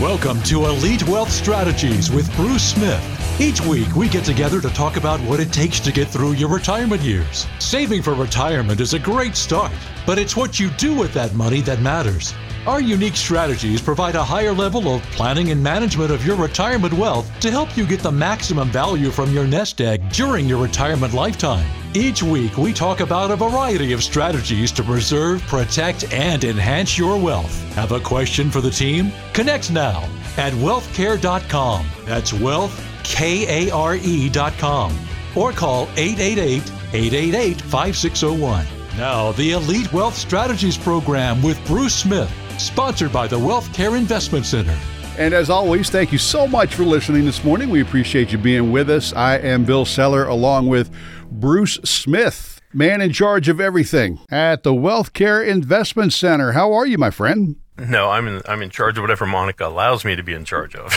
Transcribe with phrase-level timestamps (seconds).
[0.00, 3.40] Welcome to Elite Wealth Strategies with Bruce Smith.
[3.40, 6.50] Each week, we get together to talk about what it takes to get through your
[6.50, 7.46] retirement years.
[7.60, 9.72] Saving for retirement is a great start,
[10.04, 12.34] but it's what you do with that money that matters.
[12.66, 17.40] Our unique strategies provide a higher level of planning and management of your retirement wealth
[17.40, 21.66] to help you get the maximum value from your nest egg during your retirement lifetime.
[21.96, 27.18] Each week, we talk about a variety of strategies to preserve, protect, and enhance your
[27.18, 27.58] wealth.
[27.72, 29.10] Have a question for the team?
[29.32, 30.02] Connect now
[30.36, 31.86] at wealthkare.com.
[32.04, 34.94] That's wealth, K A R E.com.
[35.34, 38.66] Or call 888 888 5601.
[38.98, 44.44] Now, the Elite Wealth Strategies Program with Bruce Smith sponsored by the Wealth Care Investment
[44.44, 44.78] Center.
[45.18, 47.70] And as always, thank you so much for listening this morning.
[47.70, 49.14] We appreciate you being with us.
[49.14, 50.90] I am Bill Seller along with
[51.30, 56.52] Bruce Smith, man in charge of everything at the Wealth Care Investment Center.
[56.52, 57.56] How are you, my friend?
[57.78, 60.74] No, I'm in, I'm in charge of whatever Monica allows me to be in charge
[60.74, 60.96] of.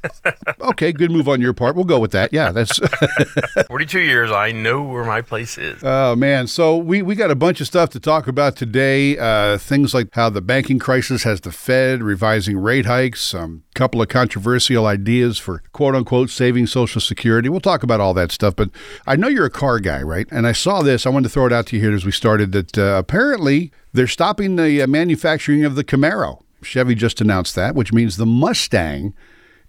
[0.60, 1.74] okay, good move on your part.
[1.74, 2.32] We'll go with that.
[2.32, 2.78] Yeah, that's
[3.66, 4.30] 42 years.
[4.30, 5.82] I know where my place is.
[5.82, 9.18] Oh man, so we we got a bunch of stuff to talk about today.
[9.18, 13.34] Uh, things like how the banking crisis has the Fed revising rate hikes.
[13.34, 17.48] A um, couple of controversial ideas for quote unquote saving Social Security.
[17.48, 18.54] We'll talk about all that stuff.
[18.54, 18.70] But
[19.06, 20.26] I know you're a car guy, right?
[20.30, 21.04] And I saw this.
[21.04, 22.52] I wanted to throw it out to you here as we started.
[22.52, 26.42] That uh, apparently they're stopping the uh, manufacturing of the Camaro.
[26.62, 29.14] Chevy just announced that, which means the Mustang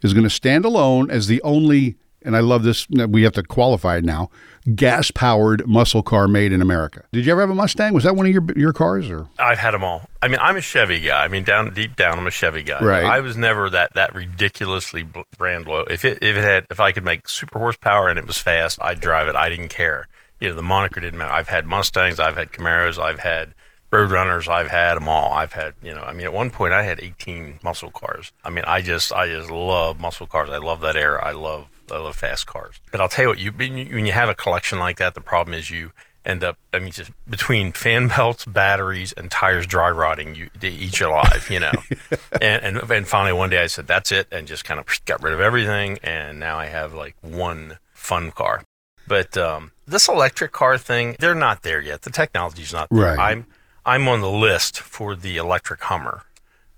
[0.02, 3.44] is going to stand alone as the only, and I love this, we have to
[3.44, 4.30] qualify it now,
[4.76, 7.04] gas powered muscle car made in America.
[7.12, 7.94] Did you ever have a Mustang?
[7.94, 9.28] Was that one of your your cars or?
[9.40, 10.08] I've had them all.
[10.22, 11.24] I mean, I'm a Chevy guy.
[11.24, 12.84] I mean, down deep down, I'm a Chevy guy.
[12.84, 13.04] Right.
[13.04, 15.06] I was never that that ridiculously
[15.38, 15.82] brand low.
[15.82, 18.80] If it if it had if I could make super horsepower and it was fast,
[18.82, 19.36] I'd drive it.
[19.36, 20.08] I didn't care.
[20.40, 21.32] You know, the moniker didn't matter.
[21.32, 23.54] I've had Mustangs, I've had Camaros, I've had
[23.94, 25.32] Roadrunners, I've had them all.
[25.34, 28.32] I've had, you know, I mean, at one point I had 18 muscle cars.
[28.44, 30.50] I mean, I just, I just love muscle cars.
[30.50, 31.24] I love that era.
[31.24, 32.82] I love, I love fast cars.
[32.92, 35.54] But I'll tell you what, you when you have a collection like that, the problem
[35.54, 35.92] is you
[36.26, 40.70] end up, I mean, just between fan belts, batteries, and tires dry rotting, you they
[40.70, 41.72] eat you alive, you know.
[42.42, 45.22] and, and and finally one day I said that's it, and just kind of got
[45.22, 48.64] rid of everything, and now I have like one fun car.
[49.08, 52.04] But um, this electric car thing, they're not there yet.
[52.04, 53.16] The technology's not there.
[53.16, 53.20] Right.
[53.20, 53.46] I'm
[53.86, 56.24] I'm on the list for the electric Hummer,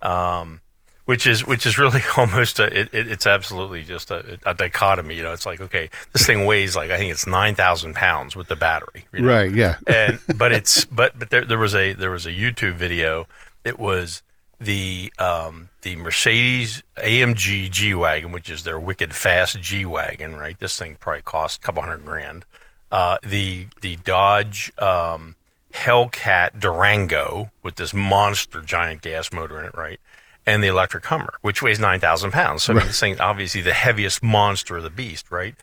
[0.01, 0.61] um,
[1.05, 5.15] which is which is really almost a, it, it's absolutely just a, a, dichotomy.
[5.15, 8.35] You know, it's like okay, this thing weighs like I think it's nine thousand pounds
[8.35, 9.05] with the battery.
[9.13, 9.29] You know?
[9.29, 9.51] Right.
[9.51, 9.77] Yeah.
[9.87, 13.27] and but it's but but there there was a there was a YouTube video.
[13.63, 14.23] It was
[14.59, 20.35] the um, the Mercedes AMG G wagon, which is their wicked fast G wagon.
[20.35, 20.59] Right.
[20.59, 22.45] This thing probably cost a couple hundred grand.
[22.91, 24.71] Uh, the the Dodge.
[24.79, 25.34] Um,
[25.75, 29.99] Hellcat Durango with this monster giant gas motor in it, right?
[30.45, 32.63] And the electric Hummer, which weighs 9,000 pounds.
[32.63, 35.55] So, I mean, this thing, obviously the heaviest monster of the beast, right?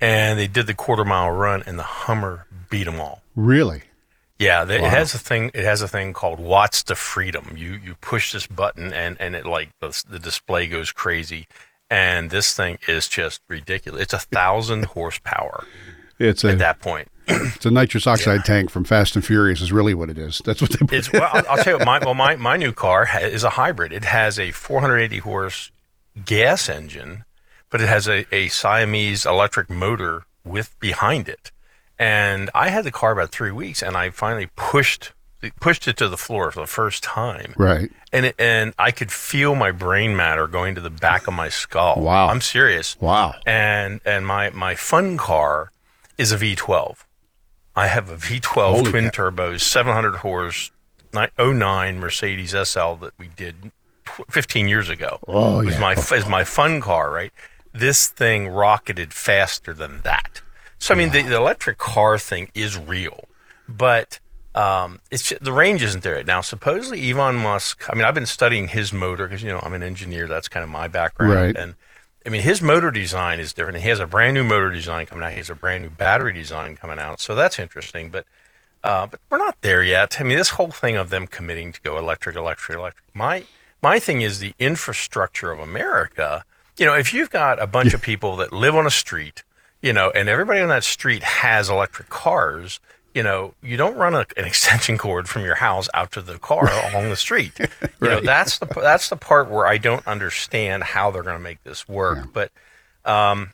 [0.00, 3.22] And they did the quarter mile run, and the Hummer beat them all.
[3.34, 3.84] Really?
[4.38, 4.70] Yeah, wow.
[4.70, 5.50] it has a thing.
[5.54, 7.54] It has a thing called Watts to Freedom.
[7.56, 11.46] You you push this button, and and it like the, the display goes crazy,
[11.88, 14.02] and this thing is just ridiculous.
[14.02, 15.64] It's a thousand horsepower.
[16.18, 17.08] It's a, at that point.
[17.28, 18.42] It's a nitrous oxide yeah.
[18.42, 19.60] tank from Fast and Furious.
[19.60, 20.40] Is really what it is.
[20.44, 20.96] That's what they.
[20.96, 21.78] It's, well, I'll, I'll, tell you.
[21.78, 23.92] What, my well, my my new car is a hybrid.
[23.92, 25.70] It has a 480 horse
[26.24, 27.24] gas engine,
[27.70, 31.50] but it has a, a Siamese electric motor with behind it.
[31.98, 35.12] And I had the car about three weeks, and I finally pushed
[35.60, 37.54] pushed it to the floor for the first time.
[37.56, 37.90] Right.
[38.12, 41.48] And it, and I could feel my brain matter going to the back of my
[41.48, 42.00] skull.
[42.00, 42.28] Wow.
[42.28, 42.96] I'm serious.
[43.00, 43.34] Wow.
[43.44, 45.72] And and my my fun car
[46.18, 46.96] is a V12.
[47.76, 50.70] I have a V12 Holy twin turbo, 700 horse,
[51.12, 53.70] 09 Mercedes SL that we did
[54.30, 55.18] 15 years ago.
[55.28, 55.80] Oh, it was yeah.
[55.80, 57.32] my is my fun car, right?
[57.72, 60.40] This thing rocketed faster than that.
[60.78, 61.14] So I mean, wow.
[61.14, 63.24] the, the, electric car thing is real,
[63.68, 64.20] but
[64.54, 66.40] um, it's the range isn't there now.
[66.40, 67.84] Supposedly, Elon Musk.
[67.90, 70.26] I mean, I've been studying his motor because you know I'm an engineer.
[70.26, 71.56] That's kind of my background, right.
[71.56, 71.74] and
[72.26, 73.78] I mean, his motor design is different.
[73.78, 75.30] He has a brand new motor design coming out.
[75.30, 77.20] He has a brand new battery design coming out.
[77.20, 78.10] So that's interesting.
[78.10, 78.26] But
[78.82, 80.20] uh, but we're not there yet.
[80.20, 83.14] I mean, this whole thing of them committing to go electric, electric, electric.
[83.14, 83.44] My
[83.80, 86.44] my thing is the infrastructure of America.
[86.76, 89.44] You know, if you've got a bunch of people that live on a street,
[89.80, 92.80] you know, and everybody on that street has electric cars,
[93.16, 96.38] you know, you don't run a, an extension cord from your house out to the
[96.38, 97.52] car along the street.
[97.98, 98.22] You right.
[98.22, 101.64] know, that's the that's the part where I don't understand how they're going to make
[101.64, 102.18] this work.
[102.18, 102.24] Yeah.
[102.30, 102.52] But,
[103.10, 103.52] um,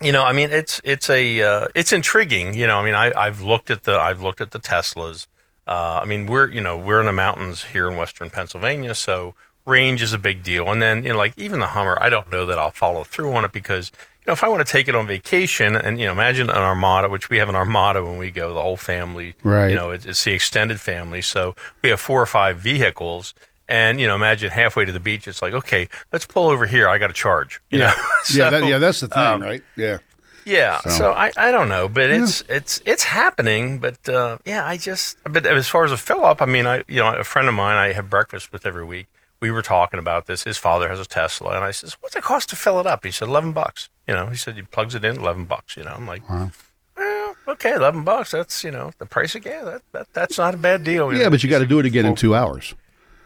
[0.00, 2.54] you know, I mean, it's it's a uh, it's intriguing.
[2.54, 5.26] You know, I mean, I, I've looked at the I've looked at the Teslas.
[5.66, 9.34] Uh, I mean, we're you know we're in the mountains here in western Pennsylvania, so
[9.68, 10.70] range is a big deal.
[10.70, 13.32] And then, you know, like even the Hummer, I don't know that I'll follow through
[13.34, 13.92] on it because,
[14.28, 17.08] know, if I want to take it on vacation and, you know, imagine an Armada,
[17.08, 19.70] which we have an Armada when we go, the whole family, Right.
[19.70, 21.20] you know, it's, it's the extended family.
[21.22, 23.34] So we have four or five vehicles.
[23.68, 26.88] And, you know, imagine halfway to the beach, it's like, okay, let's pull over here.
[26.88, 27.60] I got to charge.
[27.70, 27.86] You Yeah.
[27.88, 27.94] know?
[28.34, 29.62] yeah, that, yeah, that's the thing, um, right?
[29.76, 29.98] Yeah.
[30.46, 33.78] yeah, So- so, I, I don't know, but it's it's it's happening.
[33.78, 36.82] But uh, yeah, I just but as far as a fill up, I mean, I
[36.88, 39.06] you know a friend of mine I have breakfast with every week.
[39.40, 40.44] We were talking about this.
[40.44, 43.04] His father has a Tesla, and I says, "What's it cost to fill it up?"
[43.04, 45.76] He said, 11 bucks." You know, he said he plugs it in, eleven bucks.
[45.76, 46.50] You know, I'm like, Wow.
[46.96, 48.30] well, okay, eleven bucks.
[48.30, 49.64] That's you know the price of gas.
[49.64, 51.12] That, that that's not a bad deal.
[51.14, 52.74] Yeah, but you got to do it again in two hours.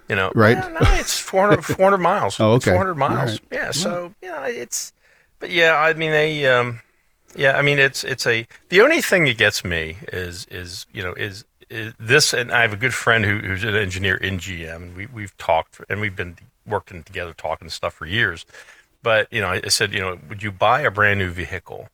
[0.09, 0.59] You know, Right?
[0.59, 2.37] no, it's 400, 400 miles.
[2.41, 2.73] Oh, okay.
[2.73, 3.13] 400 miles.
[3.17, 3.41] All right.
[3.53, 3.71] Yeah.
[3.71, 4.93] So yeah, it's,
[5.39, 6.81] but yeah, I mean, they, um,
[7.37, 11.03] yeah, I mean, it's it's a the only thing that gets me is is you
[11.03, 14.39] know is, is this, and I have a good friend who, who's an engineer in
[14.39, 16.37] GM, and we we've talked and we've been
[16.67, 18.45] working together talking stuff for years.
[19.03, 21.89] But you know, I said, you know, would you buy a brand new vehicle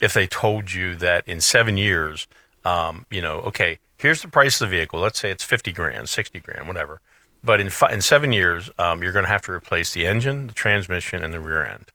[0.00, 2.26] if they told you that in seven years,
[2.64, 5.00] um, you know, okay, here's the price of the vehicle.
[5.00, 7.00] Let's say it's fifty grand, sixty grand, whatever.
[7.44, 10.46] But in fi- in seven years, um, you're going to have to replace the engine,
[10.48, 11.86] the transmission, and the rear end.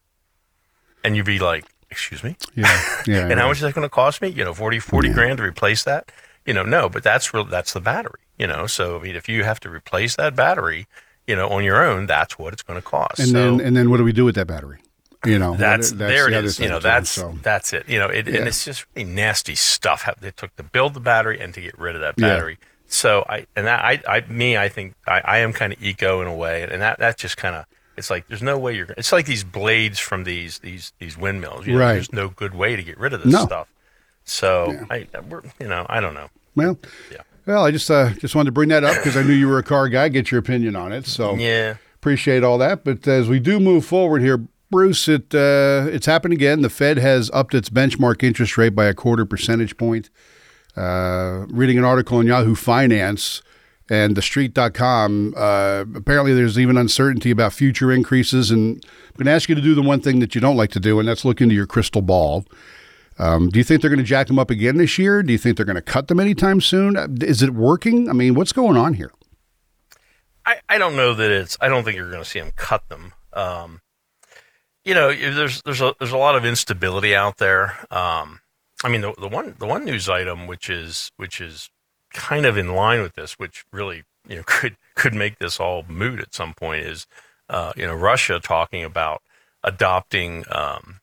[1.03, 2.81] And you'd be like, "Excuse me." Yeah.
[3.05, 3.27] Yeah.
[3.29, 4.29] and how much is that going to cost me?
[4.29, 6.11] You know, 40, 40 grand to replace that.
[6.45, 7.45] You know, no, but that's real.
[7.45, 8.21] That's the battery.
[8.37, 10.87] You know, so I mean, if you have to replace that battery,
[11.27, 13.19] you know, on your own, that's what it's going to cost.
[13.19, 14.79] And so, then and then what do we do with that battery?
[15.25, 16.59] You know, that's, what- there it the other is.
[16.59, 17.35] You know, that's so.
[17.41, 17.89] that's it.
[17.89, 18.37] You know, it, Yeah.
[18.39, 21.61] and it's just really nasty stuff how they took to build the battery and to
[21.61, 22.27] get rid of that Yeah.
[22.35, 22.57] battery.
[22.87, 26.21] So I and that I, I me I think I, I am kind of eco
[26.21, 27.65] in a way, and that that just kind of
[27.97, 28.87] it's like there's no way you're.
[28.95, 31.65] It's like these blades from these these these windmills.
[31.67, 31.93] You know, Right.
[31.95, 33.43] There's no good way to get rid of this No.
[33.45, 33.67] stuff.
[34.23, 36.29] So I we're, you know I don't know.
[36.55, 36.77] Well,
[37.11, 37.21] Yeah.
[37.47, 39.57] Well, I just uh, just wanted to bring that up because I knew you were
[39.57, 40.09] a car guy.
[40.09, 41.07] Get your opinion on it.
[41.07, 41.75] So Yeah.
[41.95, 42.83] appreciate all that.
[42.83, 46.61] But as we do move forward here, Bruce, it uh, it's happened again.
[46.61, 50.09] The Fed has upped its benchmark interest rate by a quarter percentage point.
[50.75, 53.41] Uh, reading an article on Yahoo Finance
[53.89, 58.51] and TheStreet.com, uh, apparently there's even uncertainty about future increases.
[58.51, 60.71] And I'm going to ask you to do the one thing that you don't like
[60.71, 62.45] to do, and that's look into your crystal ball.
[63.19, 65.23] Um, do you think they're going to jack them up again this year?
[65.23, 66.95] Do you think they're going to cut them anytime soon?
[66.95, 68.09] Uh, Is it working?
[68.09, 69.11] I mean, what's going on here?
[70.45, 71.57] I, I don't know that it's.
[71.59, 73.13] I don't think you're going to see them cut them.
[73.33, 73.81] Um,
[74.85, 77.77] you know, there's there's a there's a lot of instability out there.
[77.91, 78.39] Um,
[78.83, 81.69] I mean, the, the one the one news item which is which is
[82.13, 85.83] kind of in line with this, which really you know could could make this all
[85.87, 87.07] moot at some point, is
[87.49, 89.21] uh, you know Russia talking about
[89.63, 91.01] adopting um,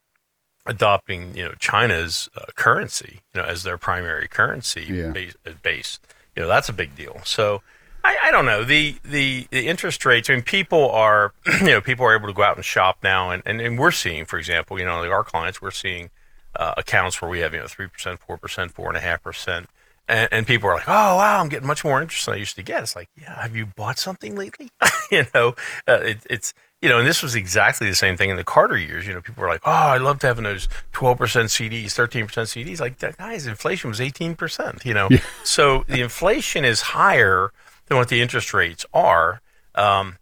[0.67, 5.11] adopting you know China's uh, currency you know as their primary currency Yeah.
[5.11, 5.99] base, uh, base.
[6.37, 7.21] You know that's a big deal.
[7.25, 7.63] So
[8.03, 10.29] I, I don't know the, the the interest rates.
[10.29, 13.31] I mean, people are you know people are able to go out and shop now,
[13.31, 16.11] and, and, and we're seeing, for example, you know, like our clients, we're seeing
[16.57, 19.23] uh, accounts where we have you know three percent, four percent, four and a half
[19.23, 19.69] percent.
[20.07, 22.57] And, and people are like, "Oh wow, I'm getting much more interest than I used
[22.57, 24.71] to get." It's like, yeah, have you bought something lately?
[25.11, 25.55] you know,
[25.89, 26.53] uh, it, it's
[26.85, 29.07] you know, and this was exactly the same thing in the Carter years.
[29.07, 32.99] You know, people were like, "Oh, I loved having those 12% CDs, 13% CDs." Like,
[33.17, 34.85] guys, inflation was 18%.
[34.85, 35.09] You know,
[35.45, 37.53] so the inflation is higher
[37.87, 39.41] than what the interest rates are.
[39.75, 40.19] Um,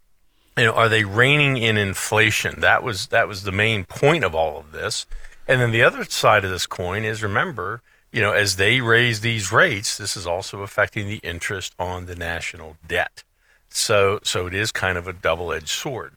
[0.56, 2.60] you know, are they reining in inflation?
[2.60, 5.04] That was that was the main point of all of this.
[5.48, 9.20] And then the other side of this coin is remember, you know, as they raise
[9.20, 13.24] these rates, this is also affecting the interest on the national debt.
[13.68, 16.12] So so it is kind of a double-edged sword.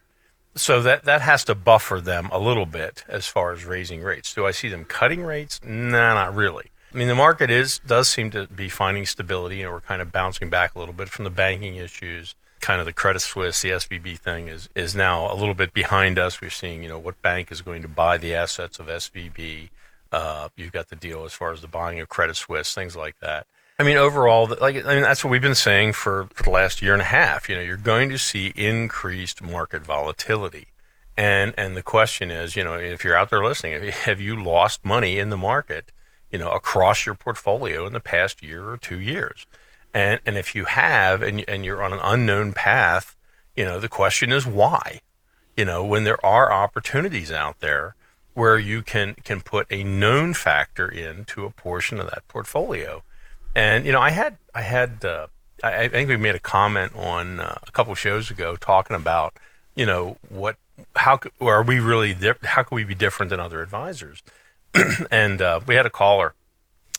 [0.58, 4.34] So that that has to buffer them a little bit as far as raising rates.
[4.34, 5.60] Do I see them cutting rates?
[5.64, 6.72] Nah, not really.
[6.94, 10.14] I mean, the market is does seem to be finding stability, and we're kind of
[10.14, 12.36] bouncing back a little bit from the banking issues.
[12.62, 16.18] Kind of the Credit Suisse, the SVB thing is is now a little bit behind
[16.18, 16.40] us.
[16.40, 19.70] We're seeing, you know, what bank is going to buy the assets of SVB.
[20.10, 23.20] Uh, you've got the deal as far as the buying of Credit Suisse, things like
[23.20, 23.46] that.
[23.78, 26.82] I mean, overall, like I mean, that's what we've been saying for, for the last
[26.82, 27.50] year and a half.
[27.50, 30.68] You know, you're going to see increased market volatility,
[31.18, 34.86] and and the question is, you know, if you're out there listening, have you, lost
[34.86, 35.92] money in the market,
[36.32, 39.46] you know, across your portfolio in the past year or two years?
[39.94, 43.18] And and if you have, and and you're on an unknown path,
[43.58, 45.02] you know, the question is why?
[45.58, 47.96] You know, when there are opportunities out there
[48.36, 53.04] where you can can put a known factor into a portion of that portfolio.
[53.56, 55.28] And you know, I had I had uh,
[55.64, 59.34] I, I think we made a comment on uh, a couple shows ago talking about
[59.76, 60.58] you know what
[60.96, 64.22] how are we really how can we be different than other advisors?
[65.12, 66.34] and uh, we had a caller,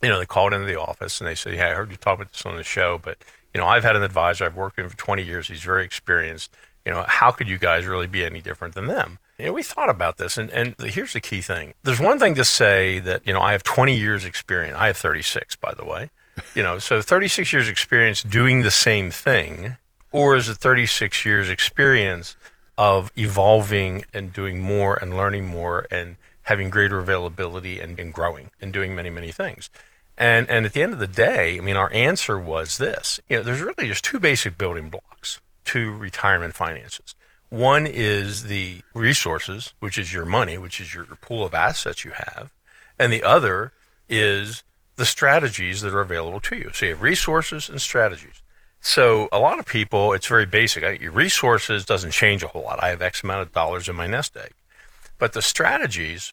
[0.02, 2.18] you know, they called into the office and they said, "Yeah, I heard you talk
[2.18, 3.18] about this on the show, but
[3.52, 4.44] you know, I've had an advisor.
[4.44, 5.48] I've worked with for 20 years.
[5.48, 6.54] He's very experienced.
[6.84, 9.18] You know, how could you guys really be any different than them?
[9.38, 11.74] You know, we thought about this, and, and here's the key thing.
[11.82, 14.76] There's one thing to say that, you know, I have 20 years experience.
[14.78, 16.10] I have 36, by the way.
[16.54, 19.76] You know, so 36 years experience doing the same thing,
[20.12, 22.36] or is it 36 years experience
[22.78, 28.50] of evolving and doing more and learning more and having greater availability and, and growing
[28.60, 29.70] and doing many, many things?
[30.18, 33.20] And, and at the end of the day, I mean, our answer was this.
[33.28, 37.14] You know, there's really just two basic building blocks to retirement finances.
[37.48, 42.12] One is the resources, which is your money, which is your pool of assets you
[42.12, 42.52] have.
[42.98, 43.72] And the other
[44.08, 44.62] is
[44.96, 46.70] the strategies that are available to you.
[46.72, 48.42] So you have resources and strategies.
[48.80, 51.00] So a lot of people, it's very basic.
[51.00, 52.82] Your resources doesn't change a whole lot.
[52.82, 54.52] I have X amount of dollars in my nest egg.
[55.18, 56.32] But the strategies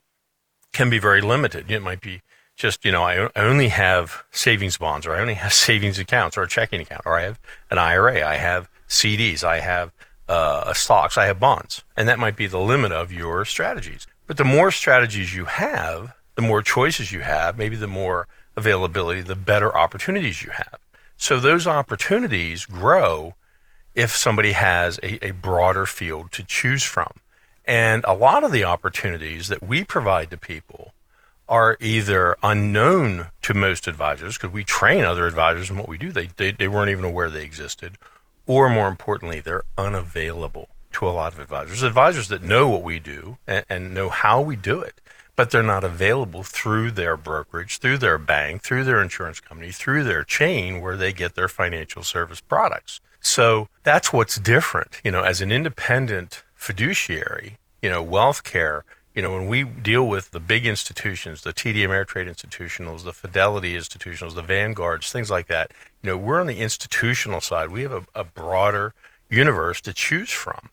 [0.72, 1.70] can be very limited.
[1.72, 2.22] It might be
[2.56, 6.44] just, you know, I, only have savings bonds or I only have savings accounts or
[6.44, 7.40] a checking account or I have
[7.70, 8.28] an IRA.
[8.28, 9.44] I have CDs.
[9.44, 9.92] I have
[10.30, 11.18] uh, stocks.
[11.18, 11.84] I have bonds.
[11.98, 14.08] And that might be the limit of your strategies.
[14.28, 19.22] But the more strategies you have, the more choices you have, maybe the more availability,
[19.22, 20.80] the better opportunities you have.
[21.18, 23.36] So those opportunities grow
[23.96, 27.14] if somebody has a, a broader field to choose from.
[27.66, 30.94] And a lot of the opportunities that we provide to people
[31.48, 36.12] are either unknown to most advisors because we train other advisors in what we do.
[36.12, 37.98] They, they, they weren't even aware they existed.
[38.46, 41.84] Or more importantly, they're unavailable to a lot of advisors.
[41.84, 45.00] Advisors that know what we do and, and know how we do it,
[45.36, 50.04] but they're not available through their brokerage, through their bank, through their insurance company, through
[50.04, 53.00] their chain where they get their financial service products.
[53.20, 55.02] So that's what's different.
[55.04, 58.86] You know, as an independent fiduciary, you know, wealth care
[59.16, 63.76] you know, when we deal with the big institutions, the TD Ameritrade institutionals, the Fidelity
[63.78, 65.72] institutionals, the Vanguards, things like that,
[66.02, 67.70] you know, we're on the institutional side.
[67.70, 68.94] We have a, a broader
[69.30, 70.70] universe to choose from.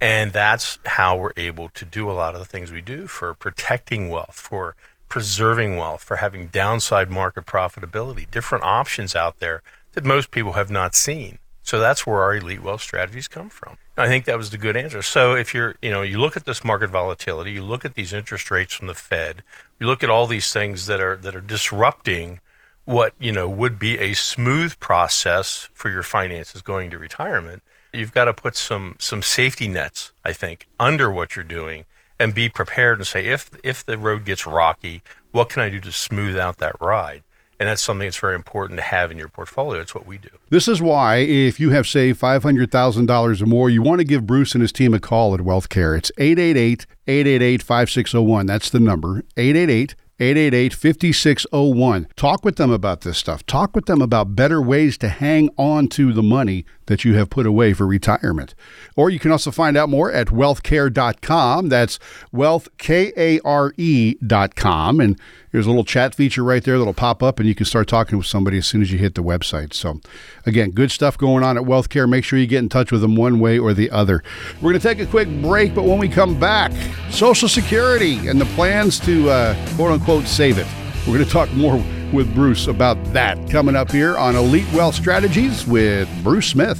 [0.00, 3.34] And that's how we're able to do a lot of the things we do for
[3.34, 4.76] protecting wealth, for
[5.08, 9.62] preserving wealth, for having downside market profitability, different options out there
[9.92, 11.38] that most people have not seen.
[11.62, 13.76] So that's where our elite wealth strategies come from.
[13.96, 15.02] I think that was the good answer.
[15.02, 18.12] So if you're, you know, you look at this market volatility, you look at these
[18.12, 19.42] interest rates from the Fed,
[19.78, 22.40] you look at all these things that are that are disrupting
[22.84, 27.62] what, you know, would be a smooth process for your finances going to retirement.
[27.92, 31.84] You've got to put some some safety nets, I think, under what you're doing
[32.18, 35.80] and be prepared and say if if the road gets rocky, what can I do
[35.80, 37.22] to smooth out that ride?
[37.60, 39.80] And that's something that's very important to have in your portfolio.
[39.80, 40.28] It's what we do.
[40.48, 44.54] This is why, if you have saved $500,000 or more, you want to give Bruce
[44.54, 45.98] and his team a call at WealthCare.
[45.98, 48.46] It's 888 888 5601.
[48.46, 52.08] That's the number 888 888 5601.
[52.14, 53.44] Talk with them about this stuff.
[53.46, 57.30] Talk with them about better ways to hang on to the money that you have
[57.30, 58.54] put away for retirement.
[58.96, 61.68] Or you can also find out more at wealthkare.com.
[61.68, 61.98] That's
[62.34, 65.00] wealthkare.com.
[65.00, 65.20] And
[65.52, 68.18] there's a little chat feature right there that'll pop up, and you can start talking
[68.18, 69.72] with somebody as soon as you hit the website.
[69.72, 70.00] So,
[70.44, 72.08] again, good stuff going on at WealthCare.
[72.08, 74.22] Make sure you get in touch with them one way or the other.
[74.56, 76.72] We're going to take a quick break, but when we come back,
[77.10, 80.66] Social Security and the plans to uh, quote unquote save it.
[81.06, 81.76] We're going to talk more
[82.12, 86.78] with Bruce about that coming up here on Elite Wealth Strategies with Bruce Smith.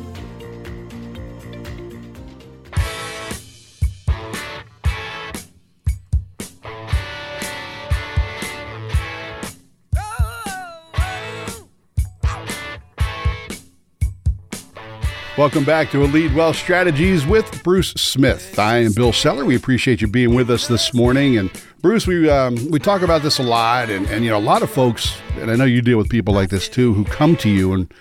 [15.42, 18.60] Welcome back to Elite Wealth Strategies with Bruce Smith.
[18.60, 19.44] I am Bill Seller.
[19.44, 21.36] We appreciate you being with us this morning.
[21.36, 21.50] And
[21.82, 24.62] Bruce, we um, we talk about this a lot, and, and you know a lot
[24.62, 27.50] of folks, and I know you deal with people like this too, who come to
[27.50, 27.92] you and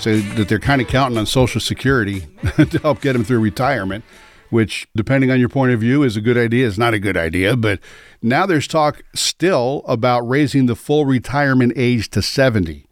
[0.00, 2.26] say that they're kind of counting on Social Security
[2.56, 4.04] to help get them through retirement.
[4.50, 6.66] Which, depending on your point of view, is a good idea.
[6.66, 7.78] Is not a good idea, but
[8.22, 12.87] now there's talk still about raising the full retirement age to 70.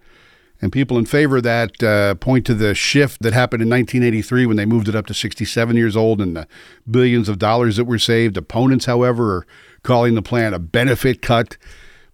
[0.62, 4.46] And people in favor of that uh, point to the shift that happened in 1983
[4.46, 6.46] when they moved it up to 67 years old and the
[6.90, 8.36] billions of dollars that were saved.
[8.36, 9.46] Opponents, however, are
[9.82, 11.56] calling the plan a benefit cut.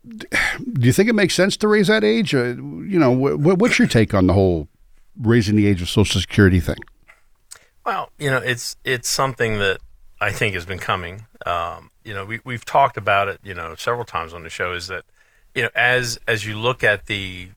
[0.09, 0.27] Do
[0.81, 2.35] you think it makes sense to raise that age?
[2.35, 4.69] Uh, you know, wh- what's your take on the whole
[5.21, 6.79] raising the age of Social Security thing?
[7.87, 9.79] Well, you know, it's it's something that
[10.21, 11.27] I think has been coming.
[11.47, 14.73] Um, you know, we we've talked about it, you know, several times on the show.
[14.73, 15.05] Is that
[15.55, 17.49] you know, as as you look at the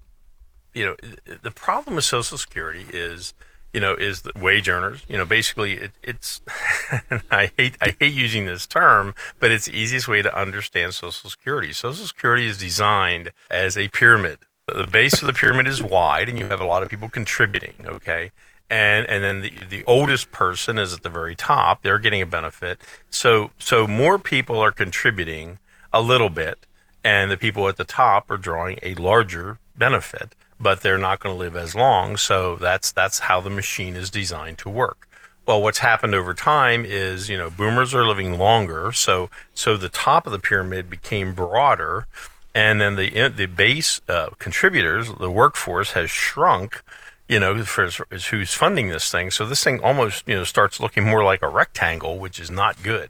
[0.76, 0.96] you know,
[1.42, 3.34] the problem with Social Security is,
[3.74, 5.04] you know, is the wage earners.
[5.08, 6.42] You know, basically, it, it's.
[7.32, 11.30] I hate I hate using this term, but it's the easiest way to understand Social
[11.30, 11.72] Security.
[11.72, 14.40] Social Security is designed as a pyramid.
[14.68, 17.76] The base of the pyramid is wide, and you have a lot of people contributing.
[17.86, 18.32] Okay,
[18.70, 21.84] and and then the the oldest person is at the very top.
[21.84, 22.82] They're getting a benefit.
[23.10, 25.60] So so more people are contributing
[25.94, 26.66] a little bit,
[27.02, 31.34] and the people at the top are drawing a larger benefit but they're not going
[31.34, 32.18] to live as long.
[32.18, 35.08] So that's that's how the machine is designed to work.
[35.46, 39.90] Well, what's happened over time is you know boomers are living longer, so so the
[39.90, 42.08] top of the pyramid became broader,
[42.54, 46.82] and then the the base uh, contributors, the workforce, has shrunk.
[47.28, 49.32] You know, for who's funding this thing.
[49.32, 52.82] So this thing almost you know starts looking more like a rectangle, which is not
[52.84, 53.10] good.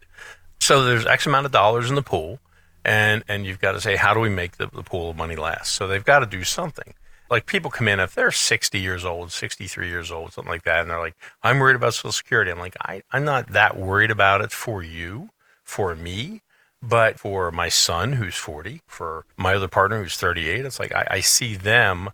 [0.59, 2.39] So there's X amount of dollars in the pool,
[2.85, 5.35] and and you've got to say how do we make the, the pool of money
[5.35, 5.73] last?
[5.73, 6.93] So they've got to do something
[7.29, 10.81] like people come in if they're 60 years old 63 years old something like that
[10.81, 12.51] and they're like i'm worried about social security.
[12.51, 15.29] I'm like I, i'm not that worried about it for you
[15.63, 16.41] for me
[16.81, 21.07] but for my son who's 40 for my other partner who's 38 it's like I,
[21.11, 22.09] I see them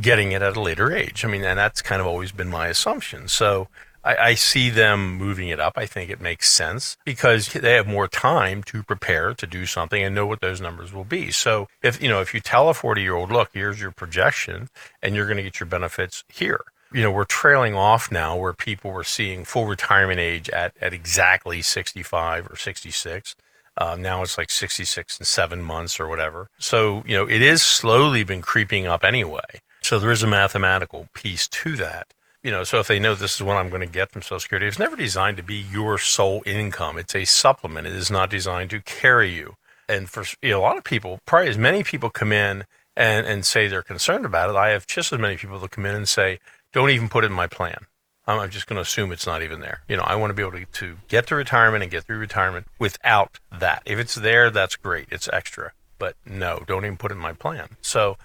[0.00, 1.24] getting it at a later age.
[1.24, 3.28] I mean and that's kind of always been my assumption.
[3.28, 3.68] So
[4.04, 5.74] I, I, see them moving it up.
[5.76, 10.02] I think it makes sense because they have more time to prepare to do something
[10.02, 11.30] and know what those numbers will be.
[11.30, 14.68] So if you know, if you tell a 40 year old, look, here's your projection,
[15.02, 16.64] and you're going to get your benefits here.
[16.92, 20.92] You know, we're trailing off now where people were seeing full retirement age at, at
[20.92, 23.34] exactly 65 or 66.
[23.76, 26.48] Uh, now it's like 66 and seven months or whatever.
[26.58, 29.60] So, you know, it is slowly been creeping up anyway.
[29.82, 33.34] So there is a mathematical piece to that you know, so if they know this
[33.34, 35.96] is what I'm going to get from Social Security, it's never designed to be your
[35.96, 36.98] sole income.
[36.98, 37.86] It's a supplement.
[37.86, 39.56] It is not designed to carry you.
[39.88, 42.64] And for you know, a lot of people, probably as many people come in
[42.96, 45.86] and, and say they're concerned about it, I have just as many people that come
[45.86, 46.38] in and say,
[46.72, 47.86] don't even put it in my plan.
[48.26, 49.80] I'm just going to assume it's not even there.
[49.88, 52.18] You know, I want to be able to, to get to retirement and get through
[52.18, 53.82] retirement without that.
[53.86, 55.08] If it's there, that's great.
[55.10, 55.72] It's extra.
[55.98, 57.76] But no, don't even put it in my plan.
[57.80, 58.16] So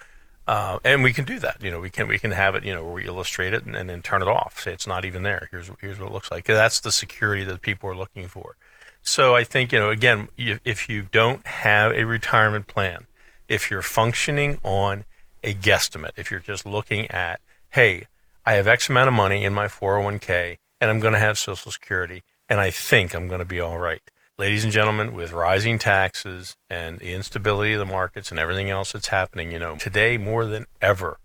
[0.50, 1.62] uh, and we can do that.
[1.62, 2.66] You know, we can we can have it.
[2.66, 4.60] You know, where we illustrate it and, and, then turn it off.
[4.60, 5.48] Say it's not even there.
[5.52, 6.46] Here's here's what it looks like.
[6.46, 8.56] That's the security that people are looking for.
[9.04, 13.06] So I think you know again, if you don't have a retirement plan,
[13.48, 15.06] if you're functioning on
[15.44, 18.08] a guesstimate, if you're just looking at, hey,
[18.44, 21.72] I have X amount of money in my 401k and I'm going to have Social
[21.72, 24.02] Security and I think I'm going to be all right
[24.40, 28.94] ladies and gentlemen, with rising taxes and the instability of the markets and everything else
[28.94, 31.20] that's happening, you know, today more than ever,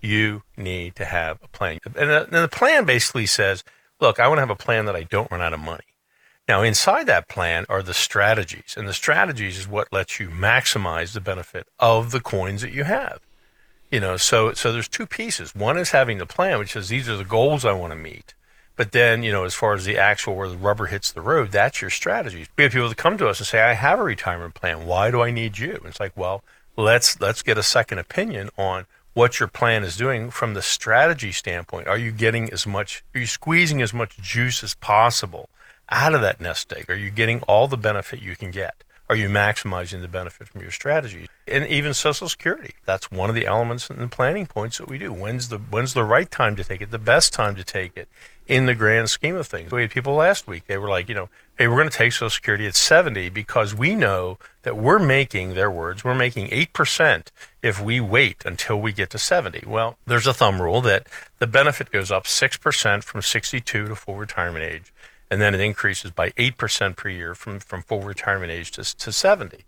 [0.00, 1.80] you need to have a plan.
[1.84, 3.64] And the, and the plan basically says,
[4.00, 5.84] look, I want to have a plan that I don't run out of money.
[6.48, 11.12] Now, inside that plan are the strategies, and the strategies is what lets you maximize
[11.12, 13.20] the benefit of the coins that you have.
[13.90, 15.54] You know, so so there's two pieces.
[15.54, 18.34] One is having the plan, which says these are the goals I want to meet.
[18.76, 21.52] But then, you know, as far as the actual where the rubber hits the road,
[21.52, 22.46] that's your strategy.
[22.56, 24.86] We have people that come to us and say, "I have a retirement plan.
[24.86, 26.42] Why do I need you?" And it's like, well,
[26.76, 31.32] let's let's get a second opinion on what your plan is doing from the strategy
[31.32, 31.88] standpoint.
[31.88, 33.02] Are you getting as much?
[33.14, 35.50] Are you squeezing as much juice as possible
[35.90, 36.88] out of that nest egg?
[36.88, 38.84] Are you getting all the benefit you can get?
[39.10, 41.26] Are you maximizing the benefit from your strategy?
[41.48, 44.98] And even Social Security, that's one of the elements and the planning points that we
[44.98, 45.12] do.
[45.12, 46.92] When's the when's the right time to take it?
[46.92, 48.08] The best time to take it?
[48.50, 49.70] in the grand scheme of things.
[49.70, 52.12] We had people last week, they were like, you know, hey, we're going to take
[52.12, 57.28] Social Security at 70 because we know that we're making, their words, we're making 8%
[57.62, 59.62] if we wait until we get to 70.
[59.68, 61.06] Well, there's a thumb rule that
[61.38, 64.92] the benefit goes up 6% from 62 to full retirement age,
[65.30, 69.12] and then it increases by 8% per year from, from full retirement age to, to
[69.12, 69.58] 70.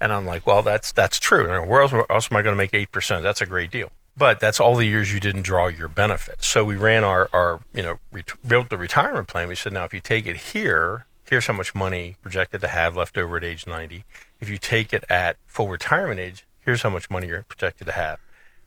[0.00, 1.48] And I'm like, well, that's that's true.
[1.66, 3.22] Where else, where else am I going to make 8%?
[3.22, 3.90] That's a great deal.
[4.16, 6.42] but that's all the years you didn't draw your benefit.
[6.42, 9.48] So we ran our, our you know, ret- built the retirement plan.
[9.48, 12.96] We said, now if you take it here, here's how much money projected to have
[12.96, 14.04] left over at age 90.
[14.40, 17.92] If you take it at full retirement age, here's how much money you're projected to
[17.92, 18.18] have.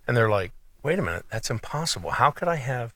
[0.07, 0.51] And they're like,
[0.83, 2.11] wait a minute, that's impossible.
[2.11, 2.93] How could I have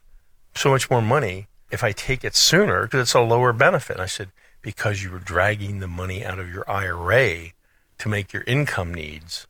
[0.56, 2.84] so much more money if I take it sooner?
[2.84, 3.96] Because it's a lower benefit.
[3.96, 4.30] And I said,
[4.62, 7.52] because you were dragging the money out of your IRA
[7.98, 9.48] to make your income needs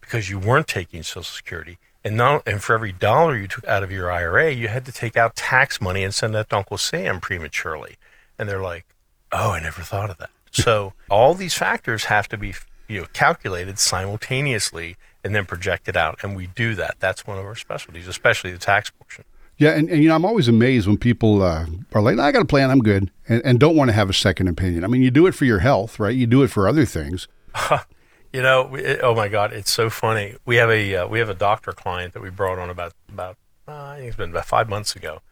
[0.00, 1.78] because you weren't taking Social Security.
[2.04, 4.92] And, not, and for every dollar you took out of your IRA, you had to
[4.92, 7.96] take out tax money and send that to Uncle Sam prematurely.
[8.38, 8.86] And they're like,
[9.32, 10.30] oh, I never thought of that.
[10.50, 12.54] So all these factors have to be
[12.88, 16.18] you know, calculated simultaneously and then projected out.
[16.22, 16.96] And we do that.
[16.98, 19.24] That's one of our specialties, especially the tax portion.
[19.58, 22.42] Yeah, and, and you know, I'm always amazed when people uh, are like, I got
[22.42, 24.84] a plan, I'm good, and, and don't want to have a second opinion.
[24.84, 26.14] I mean, you do it for your health, right?
[26.14, 27.26] You do it for other things.
[28.32, 30.36] you know, it, oh my God, it's so funny.
[30.44, 33.36] We have a uh, we have a doctor client that we brought on about about
[33.66, 35.22] uh, I think it's been about five months ago,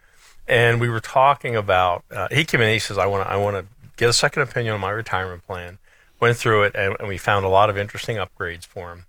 [0.48, 2.04] and we were talking about.
[2.10, 4.74] Uh, he came in, he says, I want I want to get a second opinion
[4.74, 5.78] on my retirement plan.
[6.18, 9.04] Went through it, and, and we found a lot of interesting upgrades for him.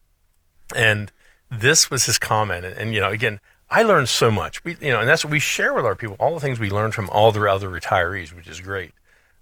[0.75, 1.11] And
[1.49, 4.63] this was his comment, and, and you know, again, I learned so much.
[4.63, 6.15] We, you know, and that's what we share with our people.
[6.19, 8.91] All the things we learned from all the other retirees, which is great.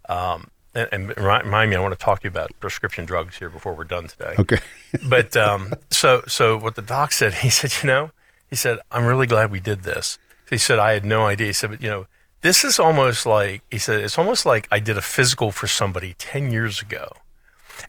[0.09, 3.49] Um, and, and, remind me, I want to talk to you about prescription drugs here
[3.49, 4.35] before we're done today.
[4.37, 4.59] Okay.
[5.09, 8.11] but um, so, so what the doc said, he said, you know,
[8.49, 10.17] he said, I'm really glad we did this.
[10.49, 11.47] He said, I had no idea.
[11.47, 12.07] He said, but you know,
[12.41, 16.13] this is almost like he said, it's almost like I did a physical for somebody
[16.19, 17.11] ten years ago,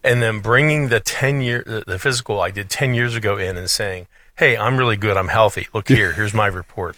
[0.03, 3.55] and then bringing the ten year the, the physical I did ten years ago in
[3.55, 5.17] and saying hey, I'm really good.
[5.17, 5.67] I'm healthy.
[5.73, 6.13] Look here.
[6.13, 6.97] Here's my report.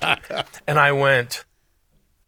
[0.67, 1.45] and I went,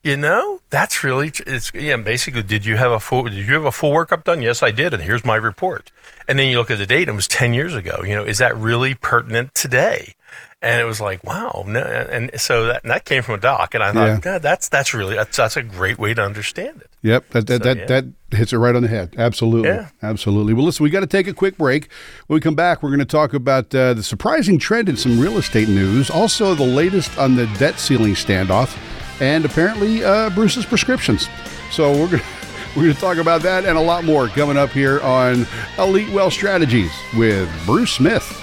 [0.03, 3.65] you know, that's really, it's, yeah, basically, did you have a full, did you have
[3.65, 4.41] a full workup done?
[4.41, 4.93] Yes, I did.
[4.93, 5.91] And here's my report.
[6.27, 8.01] And then you look at the date, it was 10 years ago.
[8.03, 10.15] You know, is that really pertinent today?
[10.63, 11.63] And it was like, wow.
[11.65, 13.73] No, and so that, and that came from a doc.
[13.73, 14.19] And I thought, yeah.
[14.19, 16.89] God, that's, that's really, that's, that's a great way to understand it.
[17.01, 17.29] Yep.
[17.29, 17.85] That, that, so, that, yeah.
[17.85, 19.15] that hits it right on the head.
[19.17, 19.69] Absolutely.
[19.69, 19.89] Yeah.
[20.03, 20.53] Absolutely.
[20.53, 21.89] Well, listen, we got to take a quick break.
[22.27, 25.19] When we come back, we're going to talk about uh, the surprising trend in some
[25.19, 28.77] real estate news, also the latest on the debt ceiling standoff,
[29.19, 31.27] and apparently uh, Bruce's prescriptions.
[31.71, 32.23] So we're going.
[32.73, 35.45] We're going to talk about that and a lot more coming up here on
[35.77, 38.40] Elite Wealth Strategies with Bruce Smith.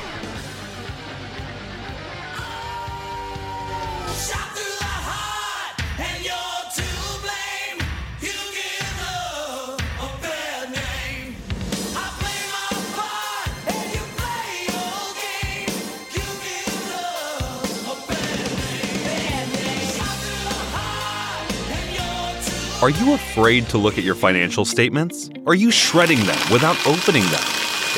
[22.81, 25.31] Are you afraid to look at your financial statements?
[25.49, 27.43] Are you shredding them without opening them?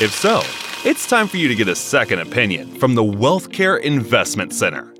[0.01, 0.41] If so,
[0.83, 4.91] it's time for you to get a second opinion from the WealthCare Investment Center.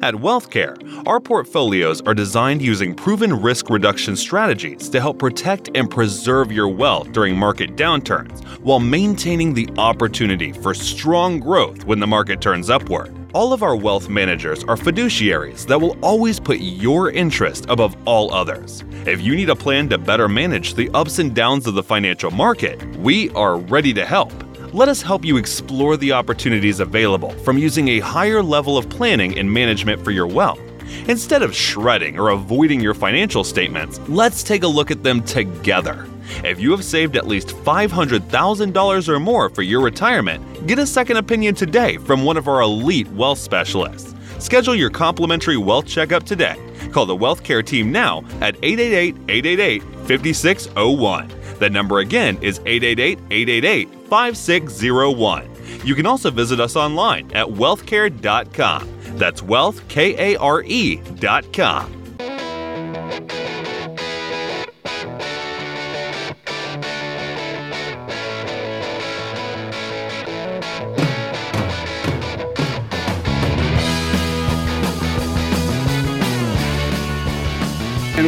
[0.00, 5.90] At WealthCare, our portfolios are designed using proven risk reduction strategies to help protect and
[5.90, 12.06] preserve your wealth during market downturns while maintaining the opportunity for strong growth when the
[12.06, 13.14] market turns upward.
[13.36, 18.32] All of our wealth managers are fiduciaries that will always put your interest above all
[18.32, 18.82] others.
[19.04, 22.30] If you need a plan to better manage the ups and downs of the financial
[22.30, 24.32] market, we are ready to help.
[24.72, 29.38] Let us help you explore the opportunities available from using a higher level of planning
[29.38, 30.60] and management for your wealth.
[31.06, 36.08] Instead of shredding or avoiding your financial statements, let's take a look at them together.
[36.44, 41.16] If you have saved at least $500,000 or more for your retirement, get a second
[41.16, 44.14] opinion today from one of our elite wealth specialists.
[44.38, 46.56] Schedule your complimentary wealth checkup today.
[46.92, 51.32] Call the Wealth Care team now at 888 888 5601.
[51.58, 55.50] The number again is 888 888 5601.
[55.84, 58.88] You can also visit us online at wealthkare.com.
[59.16, 61.92] That's wealthkare.com.
[62.18, 63.32] And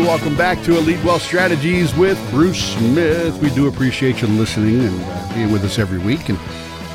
[0.08, 3.36] welcome back to Elite Wealth Strategies with Bruce Smith.
[3.42, 6.30] We do appreciate you listening and uh, being with us every week.
[6.30, 6.38] And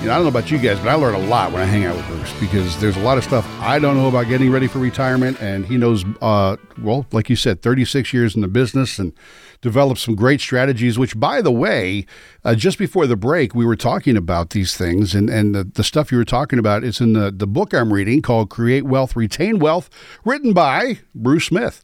[0.02, 1.66] you know, I don't know about you guys, but I learn a lot when I
[1.66, 4.52] hang out with Bruce because there's a lot of stuff I don't know about getting
[4.52, 8.48] ready for retirement, and he knows, uh, well, like you said, 36 years in the
[8.48, 9.14] business and
[9.62, 10.98] developed some great strategies.
[10.98, 12.08] Which, by the way,
[12.44, 15.84] uh, just before the break, we were talking about these things, and and the, the
[15.84, 19.16] stuff you were talking about is in the the book I'm reading called "Create Wealth,
[19.16, 19.92] Retain Wealth,"
[20.26, 21.84] written by Bruce Smith.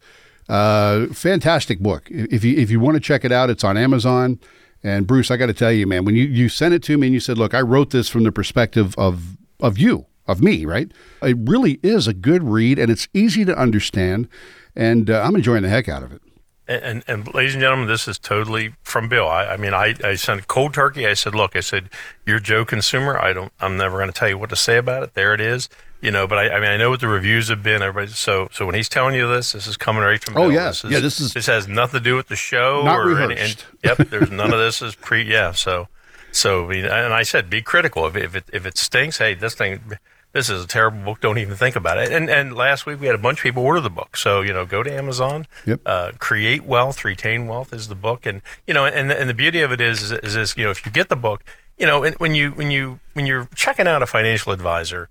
[0.50, 2.08] Uh, fantastic book.
[2.10, 4.40] If you if you want to check it out, it's on Amazon.
[4.82, 7.06] And Bruce, I got to tell you, man, when you, you sent it to me
[7.06, 10.64] and you said, "Look, I wrote this from the perspective of of you, of me,
[10.64, 10.90] right?
[11.22, 14.28] It really is a good read and it's easy to understand.
[14.74, 16.22] And uh, I'm enjoying the heck out of it.
[16.66, 19.28] And, and, and, ladies and gentlemen, this is totally from Bill.
[19.28, 21.04] I, I mean, I, I sent cold turkey.
[21.04, 21.90] I said, look, I said,
[22.24, 23.18] you're Joe consumer.
[23.18, 25.14] I don't, I'm never going to tell you what to say about it.
[25.14, 25.68] There it is.
[26.00, 27.82] You know, but I, I mean, I know what the reviews have been.
[27.82, 30.36] Everybody, so, so when he's telling you this, this is coming right from.
[30.36, 30.52] Oh Bill.
[30.52, 31.00] yes, this is, yeah.
[31.00, 33.38] This is this has nothing to do with the show not or rehearsed.
[33.38, 35.22] Any, and, yep, there's none of this is pre.
[35.22, 35.88] Yeah, so,
[36.32, 38.06] so and I said, be critical.
[38.06, 39.98] If if it if it stinks, hey, this thing
[40.32, 41.20] this is a terrible book.
[41.20, 42.12] Don't even think about it.
[42.12, 44.16] And and last week we had a bunch of people order the book.
[44.16, 45.46] So you know, go to Amazon.
[45.66, 45.80] Yep.
[45.84, 49.60] Uh, Create Wealth, Retain Wealth is the book, and you know, and and the beauty
[49.60, 51.44] of it is is, is this, you know, if you get the book,
[51.78, 55.08] you know, when you when you when you're checking out a financial advisor.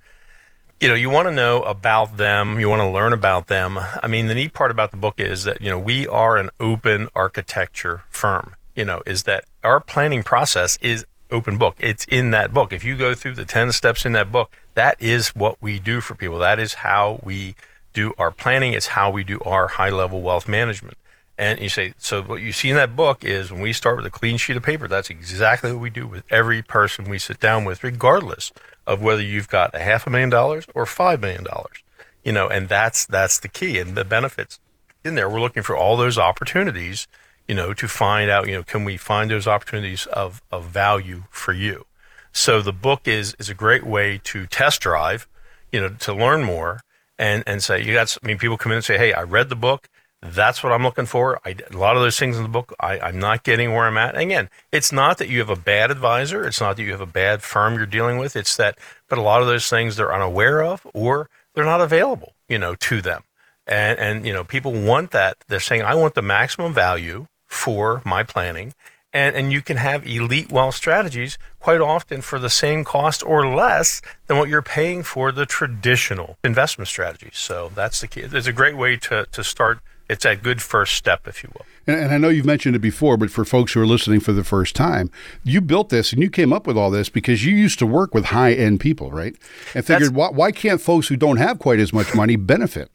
[0.79, 2.57] You know, you want to know about them.
[2.57, 3.77] You want to learn about them.
[3.77, 6.51] I mean, the neat part about the book is that, you know, we are an
[6.57, 8.55] open architecture firm.
[8.75, 11.75] You know, is that our planning process is open book.
[11.79, 12.71] It's in that book.
[12.71, 15.99] If you go through the 10 steps in that book, that is what we do
[15.99, 16.39] for people.
[16.39, 17.55] That is how we
[17.91, 18.71] do our planning.
[18.71, 20.97] It's how we do our high level wealth management.
[21.37, 24.05] And you say, so what you see in that book is when we start with
[24.05, 27.39] a clean sheet of paper, that's exactly what we do with every person we sit
[27.41, 28.53] down with, regardless
[28.89, 31.84] of whether you've got a half a million dollars or five million dollars.
[32.23, 34.60] You know, and that's that's the key and the benefits
[35.06, 35.30] in there.
[35.30, 37.08] We're looking for all those opportunities
[37.49, 41.23] you know, to find out, you know, can we find those opportunities of, of value
[41.32, 41.88] for you?
[42.32, 45.28] So the book is, is a great way to test drive,
[45.71, 46.82] you know, to learn more
[47.17, 49.49] and, and say, you got, I mean, people come in and say, Hey, I read
[49.49, 49.89] the book.
[50.21, 51.39] That's what I'm looking for.
[51.45, 53.97] I, a lot of those things in the book, I, I'm not getting where I'm
[53.97, 54.15] at.
[54.15, 56.45] And again, it's not that you have a bad advisor.
[56.45, 58.36] It's not that you have a bad firm you're dealing with.
[58.36, 58.77] It's that,
[59.08, 62.75] but a lot of those things they're unaware of or they're not available, you know,
[62.75, 63.23] to them.
[63.65, 65.38] And, and, you know, people want that.
[65.47, 68.73] They're saying, I want the maximum value for my planning.
[69.13, 73.47] And, and you can have elite wealth strategies quite often for the same cost or
[73.47, 77.38] less than what you're paying for the traditional investment strategies.
[77.38, 78.21] So that's the key.
[78.21, 79.79] It's a great way to, to start.
[80.09, 81.65] It's a good first step, if you will.
[81.85, 84.33] And, and I know you've mentioned it before, but for folks who are listening for
[84.33, 85.11] the first time,
[85.43, 88.13] you built this and you came up with all this because you used to work
[88.13, 89.35] with high end people, right?
[89.75, 92.89] And figured, why, why can't folks who don't have quite as much money benefit?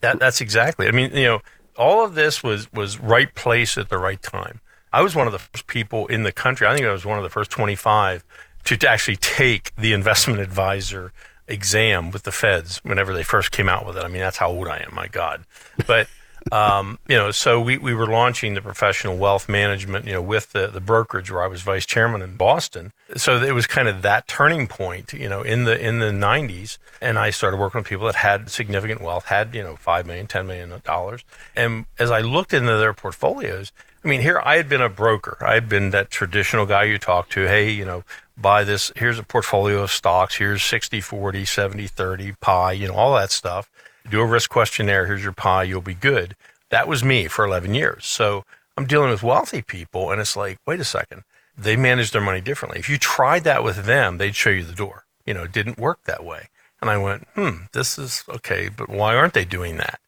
[0.00, 0.86] That, that's exactly.
[0.86, 1.40] I mean, you know,
[1.76, 4.60] all of this was was right place at the right time.
[4.92, 6.66] I was one of the first people in the country.
[6.66, 8.24] I think I was one of the first 25
[8.64, 11.12] to actually take the investment advisor
[11.48, 14.04] exam with the feds whenever they first came out with it.
[14.04, 14.94] I mean, that's how old I am.
[14.94, 15.44] My God,
[15.86, 16.06] but.
[16.52, 20.52] Um, you know, so we, we were launching the professional wealth management, you know, with
[20.52, 22.92] the, the brokerage where I was vice chairman in Boston.
[23.16, 26.78] So it was kind of that turning point, you know, in the in the 90s.
[27.00, 30.26] And I started working with people that had significant wealth, had you know five million,
[30.26, 31.24] ten million dollars.
[31.56, 33.72] And as I looked into their portfolios,
[34.04, 35.36] I mean, here I had been a broker.
[35.40, 37.46] I had been that traditional guy you talk to.
[37.46, 38.04] Hey, you know,
[38.36, 38.92] buy this.
[38.96, 40.36] Here's a portfolio of stocks.
[40.36, 43.70] Here's 60, 40, 70, 30, pie, you know, all that stuff
[44.08, 45.06] do a risk questionnaire.
[45.06, 45.64] Here's your pie.
[45.64, 46.36] You'll be good.
[46.70, 48.06] That was me for 11 years.
[48.06, 48.44] So
[48.76, 51.24] I'm dealing with wealthy people, and it's like, wait a second.
[51.56, 52.78] They manage their money differently.
[52.78, 55.04] If you tried that with them, they'd show you the door.
[55.26, 56.48] You know, it didn't work that way.
[56.80, 60.00] And I went, hmm, this is okay, but why aren't they doing that?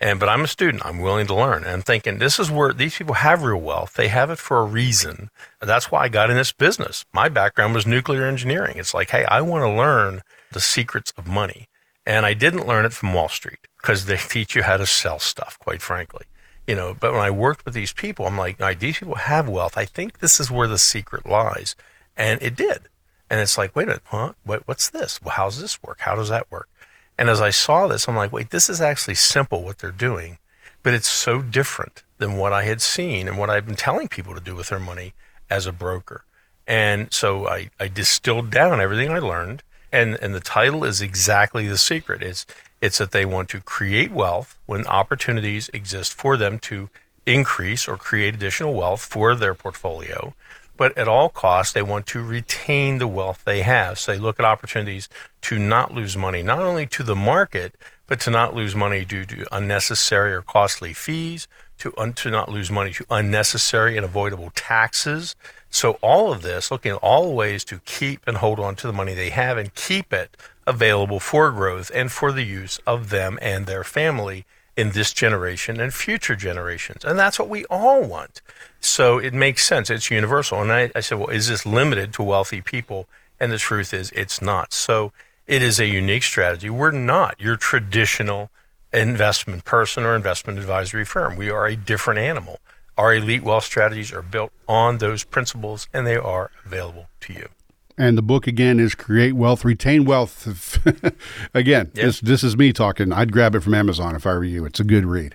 [0.00, 0.86] And but I'm a student.
[0.86, 1.64] I'm willing to learn.
[1.64, 3.94] And I'm thinking this is where these people have real wealth.
[3.94, 5.30] They have it for a reason.
[5.60, 7.04] That's why I got in this business.
[7.12, 8.78] My background was nuclear engineering.
[8.78, 11.68] It's like, hey, I want to learn the secrets of money.
[12.06, 15.18] And I didn't learn it from Wall Street because they teach you how to sell
[15.18, 16.26] stuff, quite frankly.
[16.66, 19.76] You know, but when I worked with these people, I'm like, these people have wealth.
[19.76, 21.74] I think this is where the secret lies.
[22.16, 22.88] And it did.
[23.28, 24.32] And it's like, wait a minute, huh?
[24.44, 25.20] What, what's this?
[25.22, 26.00] Well, how's this work?
[26.00, 26.68] How does that work?
[27.16, 30.38] And as I saw this, I'm like, wait, this is actually simple what they're doing,
[30.82, 34.34] but it's so different than what I had seen and what I've been telling people
[34.34, 35.12] to do with their money
[35.48, 36.24] as a broker.
[36.66, 41.66] And so I, I distilled down everything I learned and and the title is exactly
[41.66, 42.22] the secret.
[42.22, 42.46] It's
[42.80, 46.88] it's that they want to create wealth when opportunities exist for them to
[47.26, 50.34] increase or create additional wealth for their portfolio.
[50.76, 53.98] But at all costs, they want to retain the wealth they have.
[53.98, 55.10] So they look at opportunities
[55.42, 57.74] to not lose money, not only to the market,
[58.06, 61.46] but to not lose money due to unnecessary or costly fees,
[61.78, 65.36] to, un- to not lose money to unnecessary and avoidable taxes,
[65.70, 68.92] so all of this, looking at all ways to keep and hold on to the
[68.92, 73.38] money they have and keep it available for growth and for the use of them
[73.40, 74.44] and their family
[74.76, 77.04] in this generation and future generations.
[77.04, 78.40] And that's what we all want.
[78.80, 79.90] So it makes sense.
[79.90, 80.60] It's universal.
[80.60, 83.06] And I, I said, well, is this limited to wealthy people?
[83.38, 84.72] And the truth is it's not.
[84.72, 85.12] So
[85.46, 86.70] it is a unique strategy.
[86.70, 88.50] We're not your traditional
[88.92, 91.36] investment person or investment advisory firm.
[91.36, 92.58] We are a different animal.
[92.98, 97.48] Our elite wealth strategies are built on those principles and they are available to you.
[97.96, 100.78] And the book again is Create Wealth, Retain Wealth.
[101.54, 102.04] again, yep.
[102.06, 103.12] this this is me talking.
[103.12, 104.64] I'd grab it from Amazon if I were you.
[104.64, 105.34] It's a good read.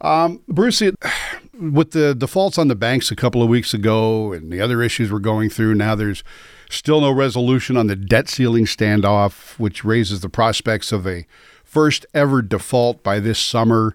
[0.00, 0.96] Um, Bruce, it,
[1.54, 5.12] with the defaults on the banks a couple of weeks ago and the other issues
[5.12, 6.24] we're going through, now there's
[6.68, 11.26] still no resolution on the debt ceiling standoff, which raises the prospects of a
[11.62, 13.94] first ever default by this summer.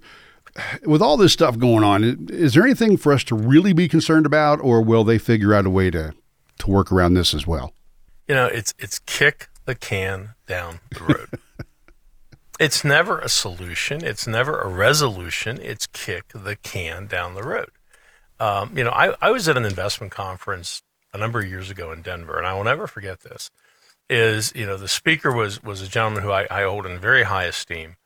[0.86, 4.26] With all this stuff going on, is there anything for us to really be concerned
[4.26, 6.13] about, or will they figure out a way to,
[6.60, 7.74] to work around this as well?
[8.28, 11.30] You know, it's it's kick the can down the road.
[12.60, 14.04] it's never a solution.
[14.04, 15.60] It's never a resolution.
[15.62, 17.70] It's kick the can down the road.
[18.39, 21.91] Um, you know, I, I was at an investment conference a number of years ago
[21.91, 23.50] in Denver, and I will never forget this.
[24.10, 27.24] Is you know the speaker was was a gentleman who I, I hold in very
[27.24, 27.98] high esteem,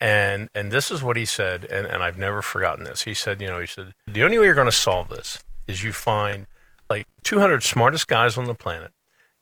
[0.00, 3.02] and and this is what he said, and, and I've never forgotten this.
[3.02, 5.82] He said, you know, he said the only way you're going to solve this is
[5.82, 6.46] you find
[6.88, 8.92] like 200 smartest guys on the planet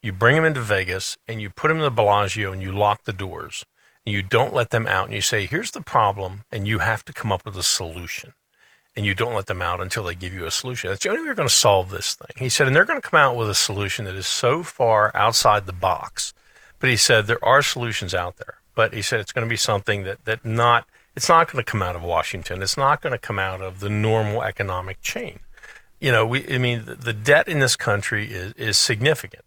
[0.05, 3.05] you bring them into Vegas and you put them in the Bellagio and you lock
[3.05, 3.65] the doors.
[4.05, 7.07] And you don't let them out and you say, here's the problem, and you have
[7.07, 8.35] to come up with a solution.
[8.95, 10.91] And you don't let them out until they give you a solution.
[10.91, 12.29] That's the only way you're going to solve this thing.
[12.37, 15.11] He said, and they're going to come out with a solution that is so far
[15.15, 16.35] outside the box.
[16.81, 18.59] But he said, there are solutions out there.
[18.75, 21.71] But he said, it's going to be something that, that not, it's not going to
[21.71, 22.63] come out of Washington.
[22.63, 25.41] It's not going to come out of the normal economic chain.
[26.01, 29.45] You know, we, I mean, the, debt in this country is, is significant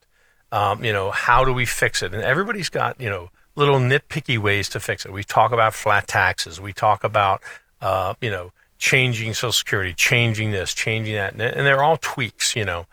[0.52, 2.14] um, you know, how do we fix it?
[2.14, 5.12] And everybody's got, you know, little nitpicky ways to fix it.
[5.12, 6.62] We talk about flat taxes.
[6.62, 7.42] We talk about,
[7.82, 11.34] uh, you know, changing Social Security, changing this, changing that.
[11.34, 12.86] And they're all tweaks, you know.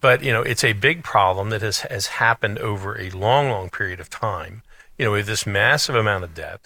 [0.00, 3.70] But, you know, it's a big problem that has, has happened over a long, long
[3.70, 4.62] period of time,
[5.02, 6.60] you know, with this massive amount of debt.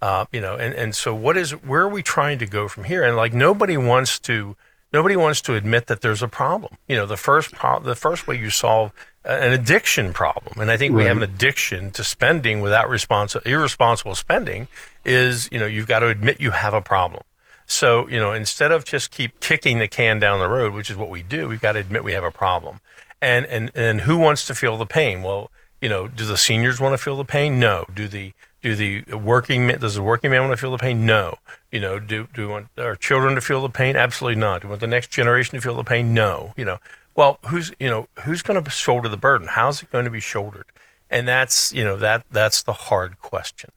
[0.00, 2.84] Uh, you know, and, and so what is, where are we trying to go from
[2.84, 3.04] here?
[3.04, 4.56] And like nobody wants to,
[4.94, 6.78] nobody wants to admit that there's a problem.
[6.88, 8.92] You know, the first, pro- the first way you solve
[9.26, 10.58] an addiction problem.
[10.58, 11.02] And I think right.
[11.02, 14.68] we have an addiction to spending without responsible, irresponsible spending
[15.04, 17.24] is, you know, you've got to admit you have a problem.
[17.66, 20.96] So, you know, instead of just keep kicking the can down the road, which is
[20.96, 22.80] what we do, we've got to admit we have a problem.
[23.20, 25.22] And, and, and who wants to feel the pain?
[25.22, 25.50] Well,
[25.82, 27.58] you know, do the seniors want to feel the pain?
[27.60, 27.84] No.
[27.92, 31.04] Do the, do the working man, does the working man want to feel the pain?
[31.04, 31.36] No.
[31.70, 33.96] You know, do, do we want our children to feel the pain?
[33.96, 34.62] Absolutely not.
[34.62, 36.14] Do we want the next generation to feel the pain?
[36.14, 36.54] No.
[36.56, 36.78] You know,
[37.14, 39.48] well, who's you know who's going to shoulder the burden?
[39.48, 40.66] How's it going to be shouldered?
[41.10, 43.70] And that's you know that that's the hard question.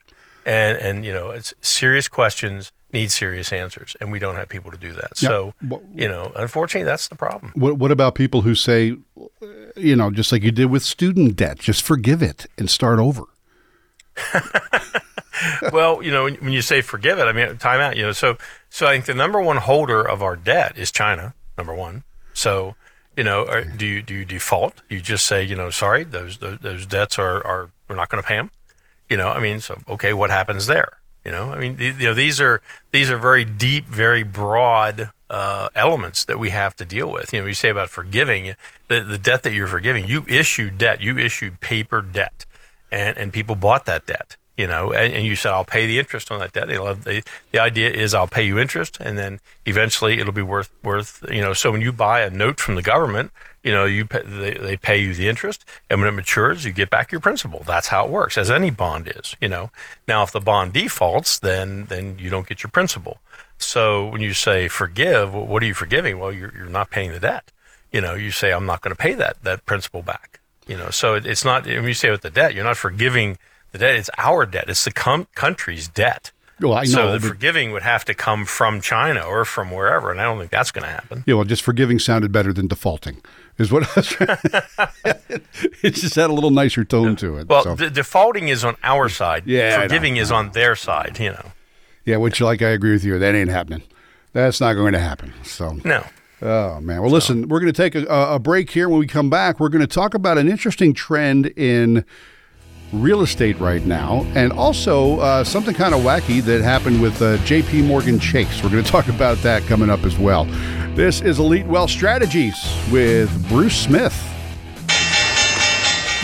[0.46, 4.72] And and you know it's serious questions need serious answers, and we don't have people
[4.72, 5.22] to do that.
[5.22, 5.30] Yeah.
[5.30, 5.54] So
[5.94, 7.52] you know, unfortunately, that's the problem.
[7.56, 8.98] What what about people who say,
[9.76, 13.26] you know, just like you did with student debt, just forgive it and start over?
[15.72, 17.96] well, you know, when you say forgive it, I mean time out.
[17.98, 18.38] You know, so
[18.70, 21.36] so I think the number one holder of our debt is China.
[21.58, 22.04] Number one.
[22.34, 22.76] So
[23.16, 24.82] you know, are, do you do you default?
[24.90, 28.22] You just say, you know, sorry, those those, those debts are are we're not going
[28.24, 28.52] to pay them.
[29.10, 30.98] You know, I mean, so okay, what happens there?
[31.26, 32.62] You know, I mean, you know, these are
[32.92, 37.34] these are very deep, very broad uh, elements that we have to deal with.
[37.34, 38.56] You know, you say about forgiving
[38.90, 40.06] the the debt that you're forgiving.
[40.06, 41.02] You issued debt.
[41.02, 42.46] You issued paper debt,
[42.92, 46.00] and and people bought that debt you know, and, and, you said I'll pay the
[46.00, 46.68] interest on that debt.
[46.68, 51.24] the, the idea is I'll pay you interest, and then eventually it'll be worth worth
[51.30, 51.54] you know.
[51.54, 53.32] So when you buy a note from the government,
[53.64, 56.72] you know, you pay, they, they pay you the interest, and when it matures, you
[56.72, 57.64] get back your principal.
[57.66, 59.36] That's how it works, as any bond is.
[59.42, 59.72] You know,
[60.08, 63.18] now if the bond defaults, then then you don't get your principal.
[63.58, 66.18] So when you say forgive, what are you forgiving?
[66.18, 67.52] Well, you're you're not paying the debt.
[67.92, 70.40] You know, you say I'm not going to pay that that principal back.
[70.66, 73.38] You know, so it, it's not when you say with the debt, you're not forgiving
[73.78, 73.96] the debt.
[73.96, 74.66] It's our debt.
[74.70, 76.32] It's the com- country's debt.
[76.62, 76.86] Well, I know.
[76.86, 80.40] So the forgiving would have to come from China or from wherever, and I don't
[80.40, 81.24] think that's going to happen.
[81.28, 83.22] Yeah, well, just forgiving sounded better than defaulting,
[83.58, 84.38] is what I was trying.
[85.84, 87.50] it just had a little nicer tone to it.
[87.50, 87.76] Well, so.
[87.76, 89.44] the defaulting is on our side.
[89.46, 91.20] Yeah, forgiving is on their side.
[91.20, 91.52] You know.
[92.06, 93.20] Yeah, which, like, I agree with you.
[93.20, 93.84] That ain't happening.
[94.32, 95.34] That's not going to happen.
[95.44, 96.06] So no.
[96.42, 97.02] Oh man!
[97.02, 97.16] Well, so.
[97.16, 98.88] listen, we're going to take a, a break here.
[98.88, 102.06] When we come back, we're going to talk about an interesting trend in
[102.94, 107.38] real estate right now, and also uh, something kind of wacky that happened with uh,
[107.46, 107.82] J.P.
[107.84, 108.64] Morgan Chase.
[108.64, 110.46] We're going to talk about that coming up as well.
[110.96, 112.56] This is Elite Wealth Strategies
[112.92, 114.16] with Bruce Smith.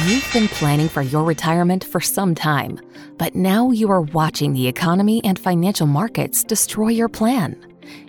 [0.05, 2.80] You've been planning for your retirement for some time,
[3.18, 7.55] but now you are watching the economy and financial markets destroy your plan.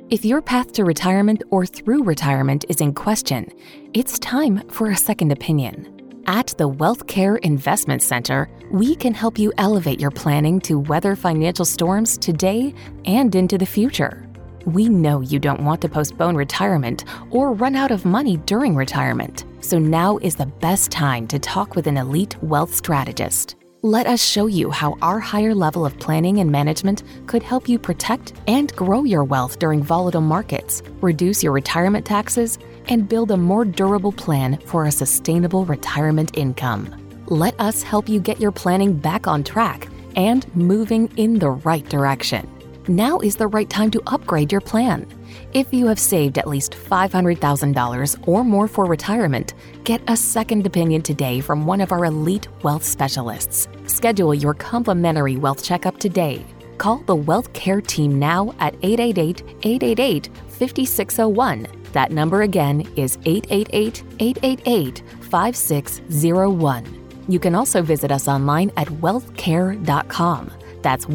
[0.08, 3.50] If your path to retirement or through retirement is in question,
[3.92, 5.91] it's time for a second opinion.
[6.26, 11.64] At the WealthCare Investment Center, we can help you elevate your planning to weather financial
[11.64, 12.72] storms today
[13.04, 14.24] and into the future.
[14.64, 19.44] We know you don't want to postpone retirement or run out of money during retirement,
[19.60, 23.56] so now is the best time to talk with an elite wealth strategist.
[23.82, 27.80] Let us show you how our higher level of planning and management could help you
[27.80, 33.36] protect and grow your wealth during volatile markets, reduce your retirement taxes, and build a
[33.36, 36.94] more durable plan for a sustainable retirement income.
[37.26, 41.88] Let us help you get your planning back on track and moving in the right
[41.88, 42.48] direction.
[42.88, 45.06] Now is the right time to upgrade your plan.
[45.52, 49.54] If you have saved at least $500,000 or more for retirement,
[49.84, 53.68] get a second opinion today from one of our elite wealth specialists.
[53.86, 56.44] Schedule your complimentary wealth checkup today.
[56.78, 61.81] Call the Wealth Care Team now at 888 888 5601.
[61.92, 67.24] That number again is 888 888 5601.
[67.28, 70.50] You can also visit us online at wealthkare.com.
[70.82, 71.06] That's.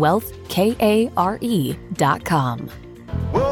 [3.34, 3.47] Oh, I've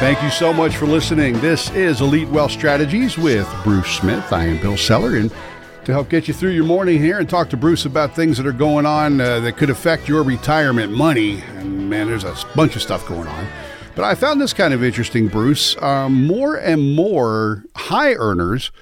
[0.00, 1.38] Thank you so much for listening.
[1.40, 4.32] This is Elite Wealth Strategies with Bruce Smith.
[4.32, 5.30] I am Bill Seller, and
[5.84, 8.46] to help get you through your morning here and talk to Bruce about things that
[8.46, 11.42] are going on uh, that could affect your retirement money.
[11.42, 13.46] And man, there's a bunch of stuff going on.
[13.94, 15.76] But I found this kind of interesting, Bruce.
[15.82, 18.72] Um, more and more high earners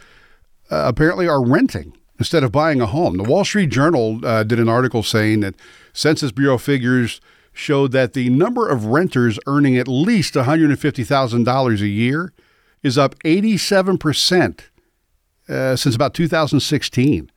[0.70, 3.16] uh, apparently are renting instead of buying a home.
[3.16, 5.56] The Wall Street Journal uh, did an article saying that
[5.92, 7.20] Census Bureau figures
[7.58, 12.32] showed that the number of renters earning at least $150,000 a year
[12.82, 14.60] is up 87%
[15.48, 17.30] uh, since about 2016.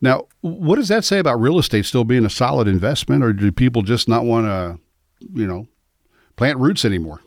[0.00, 3.50] Now, what does that say about real estate still being a solid investment, or do
[3.52, 4.78] people just not want to,
[5.32, 5.66] you know,
[6.36, 7.20] plant roots anymore?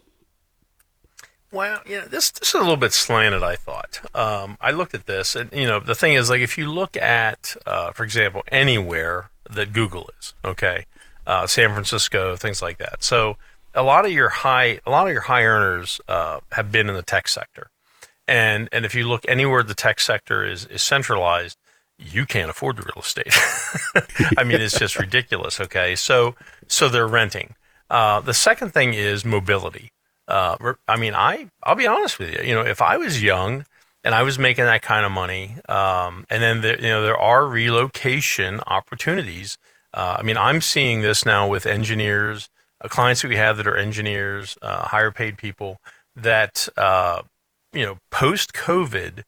[1.51, 3.41] Well, you know, this this is a little bit slanted.
[3.41, 4.01] I thought.
[4.13, 6.97] Um, I looked at this, and you know, the thing is, like, if you look
[6.97, 10.85] at, uh, for example, anywhere that Google is, okay,
[11.25, 13.03] uh, San Francisco, things like that.
[13.03, 13.37] So,
[13.73, 16.95] a lot of your high, a lot of your high earners uh, have been in
[16.95, 17.67] the tech sector,
[18.27, 21.57] and and if you look anywhere the tech sector is is centralized,
[21.97, 23.33] you can't afford the real estate.
[24.37, 25.59] I mean, it's just ridiculous.
[25.59, 26.35] Okay, so
[26.67, 27.55] so they're renting.
[27.89, 29.91] Uh, the second thing is mobility.
[30.27, 32.47] Uh, I mean, I I'll be honest with you.
[32.47, 33.65] You know, if I was young
[34.03, 37.17] and I was making that kind of money, um, and then there, you know there
[37.17, 39.57] are relocation opportunities.
[39.95, 42.49] Uh, I mean, I'm seeing this now with engineers,
[42.81, 45.79] uh, clients that we have that are engineers, uh, higher paid people
[46.17, 47.21] that uh,
[47.71, 49.23] you know post COVID,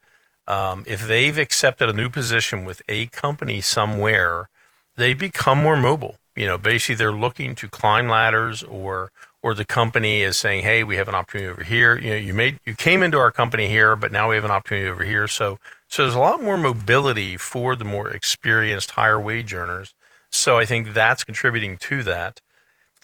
[0.46, 4.50] um, if they've accepted a new position with a company somewhere,
[4.98, 6.18] they become more mobile.
[6.36, 9.12] You know, basically they're looking to climb ladders or
[9.42, 11.98] or the company is saying, "Hey, we have an opportunity over here.
[11.98, 14.52] You know, you made you came into our company here, but now we have an
[14.52, 19.20] opportunity over here." So, so there's a lot more mobility for the more experienced, higher
[19.20, 19.94] wage earners.
[20.38, 22.42] So I think that's contributing to that.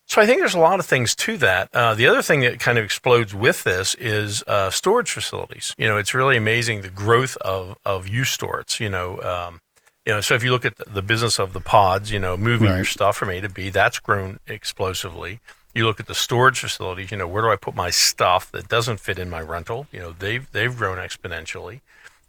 [0.05, 1.69] So I think there's a lot of things to that.
[1.73, 5.73] Uh, the other thing that kind of explodes with this is uh, storage facilities.
[5.77, 8.79] You know, it's really amazing the growth of of U storage.
[8.79, 9.61] You know, um,
[10.05, 10.21] you know.
[10.21, 13.17] So if you look at the, business of the pods, you know, moving your stuff
[13.17, 15.39] from A to B, that's grown explosively.
[15.73, 17.09] You look at the storage facilities.
[17.09, 19.88] You know, where do I put my stuff that doesn't fit in my rental?
[19.91, 21.79] You know, they've they've grown exponentially,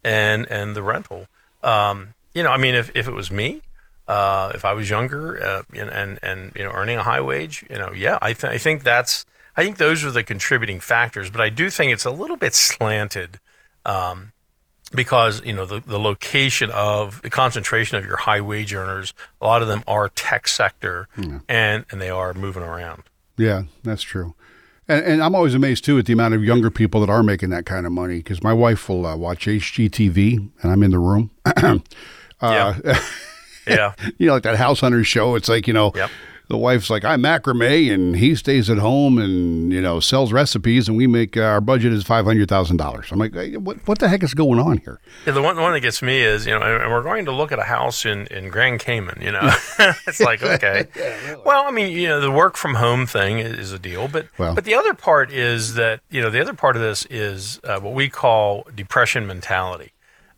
[0.03, 1.27] and and the rental.
[1.63, 3.63] Um, you know, I mean, if if it was me,
[4.07, 7.65] uh, if I was younger uh, and, and and you know earning a high wage,
[7.71, 9.25] you know, yeah, I th- I think that's
[9.57, 11.31] I think those are the contributing factors.
[11.31, 13.41] But I do think it's a little bit slanted.
[13.87, 14.33] Um,
[14.95, 19.47] because you know the, the location of the concentration of your high wage earners, a
[19.47, 21.09] lot of them are tech sector,
[21.49, 23.03] and and they are moving around.
[23.37, 24.35] Yeah, that's true.
[24.87, 27.51] And, and I'm always amazed too at the amount of younger people that are making
[27.51, 30.99] that kind of money because my wife will uh, watch HGTV and I'm in the
[30.99, 31.31] room.
[31.47, 31.79] uh,
[32.43, 32.75] Yeah,
[34.19, 35.35] you know, like that House Hunters show.
[35.35, 36.11] It's like, you know, Yep.
[36.49, 40.89] the wife's like, I'm macrame and he stays at home and, you know, sells recipes
[40.89, 43.13] and we make uh, our budget is $500,000.
[43.13, 45.01] I'm like, "Hey, what, what the heck is going on here?
[45.27, 47.33] Yeah, the one the one that gets me is you know, and we're going to
[47.33, 49.21] look at a house in in Grand Cayman.
[49.23, 49.41] You know,
[50.07, 50.87] it's like okay,
[51.47, 54.27] well, I mean, you know, the work from home thing is, is a deal, but
[54.37, 57.59] Well- but the other part is that you know the other part of this is
[57.65, 59.93] uh, what we call depression mentality.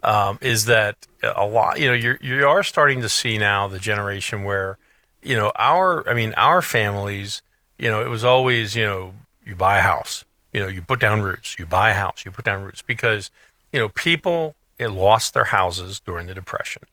[0.06, 1.80] Um, is that a lot?
[1.80, 4.78] You know, you're you are starting to see now the generation where
[5.22, 7.42] you know our I mean our families.
[7.78, 9.12] You know, it was always you know
[9.44, 10.24] you buy a house.
[10.52, 11.58] You know, you put down roots.
[11.58, 12.24] You buy a house.
[12.24, 13.30] You put down roots because
[13.72, 16.84] you know people it lost their houses during the depression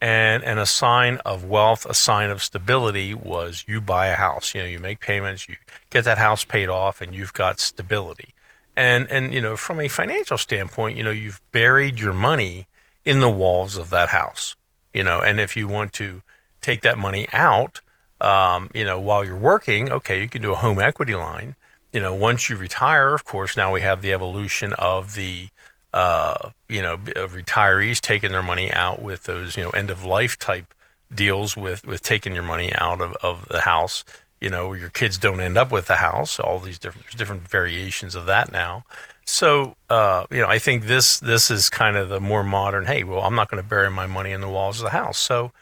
[0.00, 4.54] and and a sign of wealth a sign of stability was you buy a house
[4.54, 5.54] you know you make payments you
[5.90, 8.34] get that house paid off and you've got stability
[8.76, 12.66] And and you know, from a financial standpoint, you know, you've buried your money
[13.04, 14.56] in the walls of that house.
[14.94, 16.22] You know, and if you want to
[16.60, 17.80] take that money out,
[18.20, 21.56] um, you know, while you're working, okay, you can do a home equity line.
[21.92, 25.48] You know, once you retire, of course, now we have the evolution of the
[25.92, 30.04] uh, you know, of retirees taking their money out with those, you know, end of
[30.04, 30.72] life type
[31.14, 34.04] deals with, with taking your money out of, of the house,
[34.42, 38.14] you know, your kids don't end up with the house, all these different, different variations
[38.14, 38.84] of that now.
[39.24, 43.04] So, uh, you know, I think this, this is kind of the more modern, hey,
[43.04, 45.18] well, I'm not going to bury my money in the walls of the house.
[45.18, 45.52] So,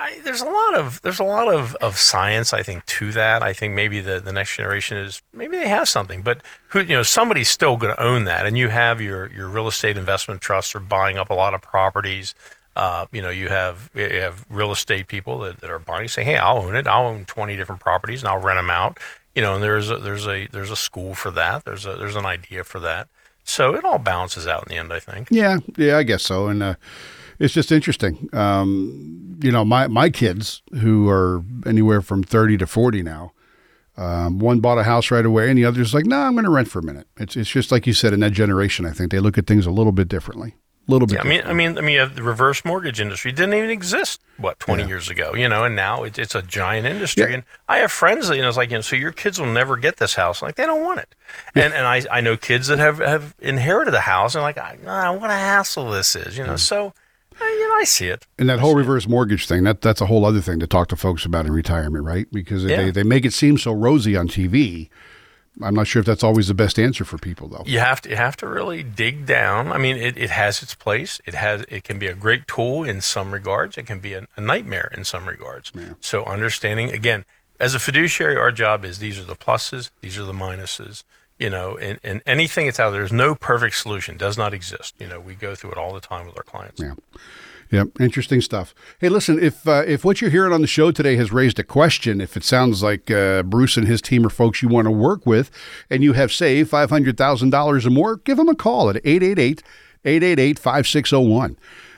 [0.00, 3.42] I, there's a lot of there's a lot of, of science I think to that.
[3.42, 6.94] I think maybe the, the next generation is maybe they have something, but who you
[6.94, 10.40] know somebody's still going to own that, and you have your your real estate investment
[10.40, 12.32] trusts are buying up a lot of properties.
[12.78, 16.22] Uh, you know, you have you have real estate people that, that are buying, say,
[16.22, 16.86] hey, I'll own it.
[16.86, 18.98] I'll own 20 different properties and I'll rent them out.
[19.34, 21.64] You know, and there's a, there's a there's a school for that.
[21.64, 23.08] There's a there's an idea for that.
[23.42, 25.26] So it all balances out in the end, I think.
[25.28, 26.46] Yeah, yeah, I guess so.
[26.46, 26.74] And uh,
[27.40, 28.28] it's just interesting.
[28.32, 33.32] Um, you know, my my kids who are anywhere from thirty to forty now.
[33.96, 36.44] Um, one bought a house right away, and the other's like, "No, nah, I'm going
[36.44, 38.86] to rent for a minute." It's it's just like you said in that generation.
[38.86, 40.54] I think they look at things a little bit differently.
[40.90, 41.16] Little bit.
[41.16, 44.58] Yeah, I mean, I mean, I mean, the reverse mortgage industry didn't even exist what
[44.58, 44.88] 20 Yeah.
[44.88, 47.24] years ago, you know, and now it, it's a giant industry.
[47.28, 47.34] Yeah.
[47.34, 49.52] And I have friends that you know, it's like, you know, so your kids will
[49.52, 50.40] never get this house.
[50.40, 51.14] Like they don't want it.
[51.54, 55.12] And and I I know kids that have have inherited a house and like, ah,
[55.12, 56.56] what a hassle this is, you know.
[56.56, 56.94] So,
[57.38, 58.26] you know, I see it.
[58.38, 60.96] And that whole reverse mortgage thing, that that's a whole other thing to talk to
[60.96, 62.26] folks about in retirement, right?
[62.32, 64.88] Because they, they make it seem so rosy on TV.
[65.62, 67.64] I'm not sure if that's always the best answer for people, though.
[67.66, 69.72] you have to you have to really dig down.
[69.72, 71.20] I mean, it, it has its place.
[71.26, 73.76] It has it can be a great tool in some regards.
[73.76, 75.72] It can be a, a nightmare in some regards.
[76.00, 77.24] So understanding again,
[77.60, 81.04] as a fiduciary, our job is these are the pluses, these are the minuses.
[81.38, 84.16] You know, and, and anything that's out there, there's no perfect solution.
[84.16, 84.96] Does not exist.
[84.98, 86.80] You know, we go through it all the time with our clients.
[86.80, 86.94] Yeah.
[87.70, 88.74] Yep, interesting stuff.
[88.98, 91.64] Hey, listen, if uh, if what you're hearing on the show today has raised a
[91.64, 94.90] question, if it sounds like uh, Bruce and his team are folks you want to
[94.90, 95.50] work with,
[95.90, 98.96] and you have saved five hundred thousand dollars or more, give them a call at
[99.04, 101.56] 888-888-5601.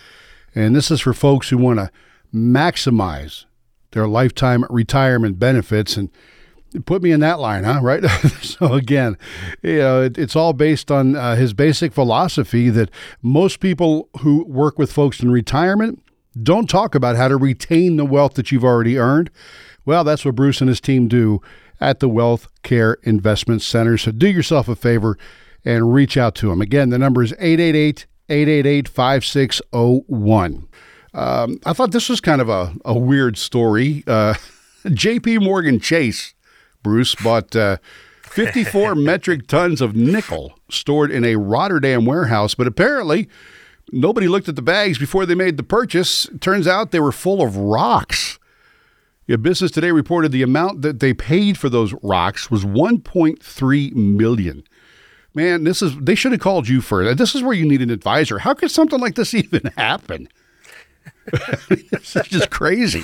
[0.55, 1.91] And this is for folks who want to
[2.34, 3.46] maximize
[3.92, 5.98] their lifetime retirement benefits.
[5.98, 6.10] And
[6.86, 7.80] put me in that line, huh?
[7.82, 8.04] Right.
[8.42, 9.18] so again,
[9.62, 12.90] you know, it, it's all based on uh, his basic philosophy that
[13.22, 16.02] most people who work with folks in retirement
[16.42, 19.30] don't talk about how to retain the wealth that you've already earned.
[19.86, 21.42] Well, that's what Bruce and his team do
[21.80, 23.98] at the Wealth Care Investment Center.
[23.98, 25.18] So do yourself a favor
[25.66, 26.62] and reach out to them.
[26.62, 30.68] Again, the number is 888 888 5601.
[31.14, 34.03] Um, I thought this was kind of a, a weird story.
[34.07, 34.34] Uh,
[34.86, 36.34] JP Morgan Chase,
[36.82, 37.78] Bruce, bought uh,
[38.24, 43.30] 54 metric tons of nickel stored in a Rotterdam warehouse, but apparently
[43.91, 46.28] nobody looked at the bags before they made the purchase.
[46.41, 48.39] Turns out they were full of rocks.
[49.26, 54.64] Yeah, Business Today reported the amount that they paid for those rocks was 1.3 million.
[55.34, 57.18] Man, this is they should have called you first.
[57.18, 58.39] This is where you need an advisor.
[58.39, 60.28] How could something like this even happen?
[61.70, 63.04] this is just crazy.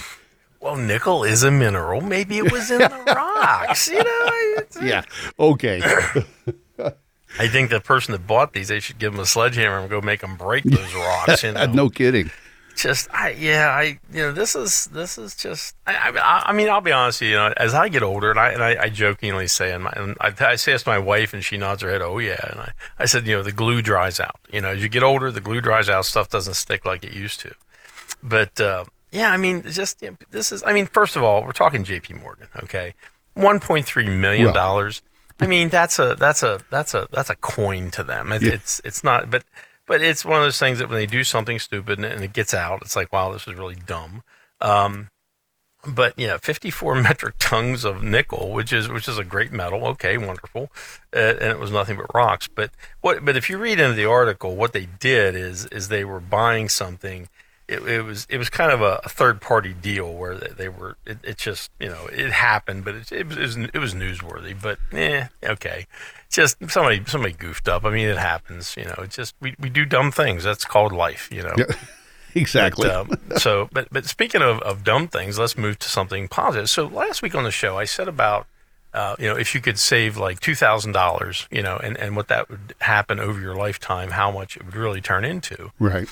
[0.61, 2.01] Well, nickel is a mineral.
[2.01, 3.87] Maybe it was in the rocks.
[3.87, 5.03] You know, Yeah.
[5.39, 5.81] Okay.
[7.39, 10.01] I think the person that bought these, they should give them a sledgehammer and go
[10.01, 11.43] make them break those rocks.
[11.43, 12.31] You know, no kidding.
[12.75, 16.69] just I yeah I you know this is this is just I I, I mean
[16.69, 18.83] I'll be honest with you, you know as I get older and I and I,
[18.83, 21.57] I jokingly say and, my, and I, I say this to my wife and she
[21.57, 24.39] nods her head oh yeah and I, I said you know the glue dries out
[24.51, 27.13] you know as you get older the glue dries out stuff doesn't stick like it
[27.13, 27.53] used to
[28.23, 31.43] but uh, yeah I mean just you know, this is I mean first of all
[31.43, 32.15] we're talking J.P.
[32.15, 32.93] Morgan okay
[33.37, 34.53] 1.3 million Well.
[34.53, 35.01] dollars
[35.39, 38.53] I mean that's a that's a that's a that's a coin to them it, Yeah.
[38.53, 39.43] it's it's not but
[39.87, 42.31] but it's one of those things that when they do something stupid and, and it
[42.31, 44.21] gets out, it's like, wow, this is really dumb.
[44.61, 45.09] Um,
[45.83, 49.87] but yeah, 54 metric tons of nickel, which is which is a great metal.
[49.87, 50.69] Okay, wonderful,
[51.15, 52.47] uh, and it was nothing but rocks.
[52.47, 52.69] But
[53.01, 53.25] what?
[53.25, 56.69] But if you read into the article, what they did is is they were buying
[56.69, 57.27] something
[57.69, 60.69] it, it was it was kind of a, a third party deal where they, they
[60.69, 63.77] were it, it just you know it happened, but it, it was it was it
[63.77, 64.59] was newsworthy.
[64.59, 65.85] But eh, okay,
[66.29, 67.85] just somebody somebody goofed up.
[67.85, 68.75] I mean, it happens.
[68.75, 70.43] You know, it's just we, we do dumb things.
[70.43, 71.29] That's called life.
[71.31, 71.53] You know.
[71.57, 71.65] Yeah,
[72.35, 72.87] exactly.
[72.87, 76.69] But, um, so, but but speaking of, of dumb things, let's move to something positive.
[76.69, 78.47] So last week on the show, I said about
[78.95, 82.15] uh, you know if you could save like two thousand dollars, you know, and, and
[82.15, 85.71] what that would happen over your lifetime, how much it would really turn into.
[85.77, 86.07] right.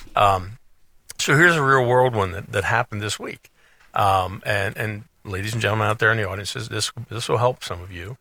[1.20, 3.52] So here's a real world one that, that happened this week,
[3.94, 7.64] um, and and ladies and gentlemen out there in the audiences, this this will help
[7.64, 8.18] some of you.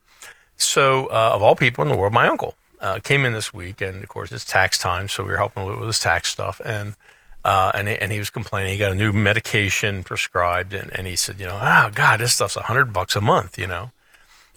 [0.57, 3.81] So uh, of all people in the world, my uncle uh, came in this week,
[3.81, 6.97] and of course it's tax time, so we were helping with his tax stuff, and
[7.45, 8.73] uh, and he, and he was complaining.
[8.73, 12.33] He got a new medication prescribed, and, and he said, you know, oh God, this
[12.33, 13.93] stuff's a hundred bucks a month, you know.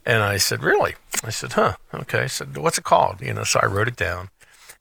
[0.06, 0.96] And I said, really?
[1.24, 2.22] I said, huh, okay.
[2.22, 3.22] I said, what's it called?
[3.22, 4.30] You know, so I wrote it down,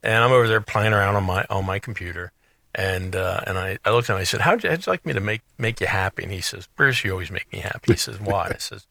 [0.02, 2.32] and I'm over there playing around on my on my computer.
[2.78, 4.20] And uh, and I, I looked at him.
[4.20, 6.40] I said, "How'd you, how'd you like me to make make you happy?" And he
[6.40, 8.86] says, "Bruce, you always make me happy." He says, "Why?" I says,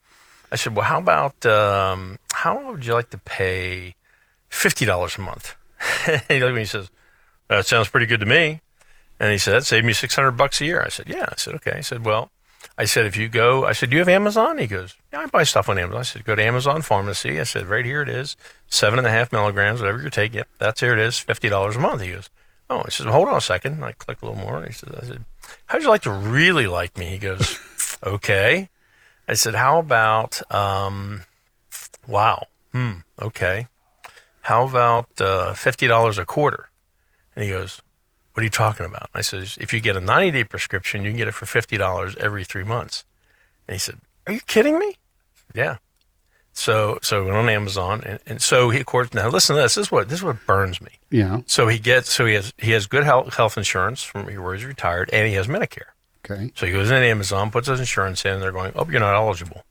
[0.51, 3.95] "I said, well, how about um, how would you like to pay
[4.49, 5.55] fifty dollars a month?"
[6.05, 6.11] he
[6.41, 6.59] looked at me.
[6.59, 6.91] He says,
[7.47, 8.59] "That sounds pretty good to me."
[9.21, 11.35] And he said, "That saved me six hundred bucks a year." I said, "Yeah." I
[11.37, 12.29] said, "Okay." I said, "Well."
[12.79, 14.59] I said, if you go, I said, do you have Amazon?
[14.59, 15.99] He goes, yeah, I buy stuff on Amazon.
[15.99, 17.39] I said, go to Amazon Pharmacy.
[17.39, 20.35] I said, right here it is, seven and a half milligrams, whatever you take.
[20.35, 22.01] Yep, that's here it is, $50 a month.
[22.01, 22.29] He goes,
[22.69, 23.73] oh, I said, well, hold on a second.
[23.73, 24.57] And I click a little more.
[24.57, 25.25] And he said, I said,
[25.67, 27.07] how'd you like to really like me?
[27.07, 27.59] He goes,
[28.03, 28.69] okay.
[29.27, 31.23] I said, how about, um,
[32.07, 32.91] wow, hmm,
[33.21, 33.67] okay.
[34.41, 36.69] How about uh, $50 a quarter?
[37.35, 37.81] And he goes,
[38.33, 39.09] what are you talking about?
[39.13, 42.17] I says, if you get a 90 day prescription, you can get it for $50
[42.17, 43.03] every three months.
[43.67, 44.95] And he said, are you kidding me?
[45.53, 45.77] Yeah.
[46.57, 49.75] So, so went on Amazon and, and so he, of course, now listen to this.
[49.75, 50.89] This is what, this is what burns me.
[51.11, 51.41] Yeah.
[51.45, 54.65] So he gets, so he has, he has good health, health insurance from where he's
[54.65, 55.91] retired and he has Medicare.
[56.29, 56.51] Okay.
[56.55, 59.15] So he goes in Amazon, puts his insurance in, and they're going, "Oh, you're not
[59.15, 59.63] eligible."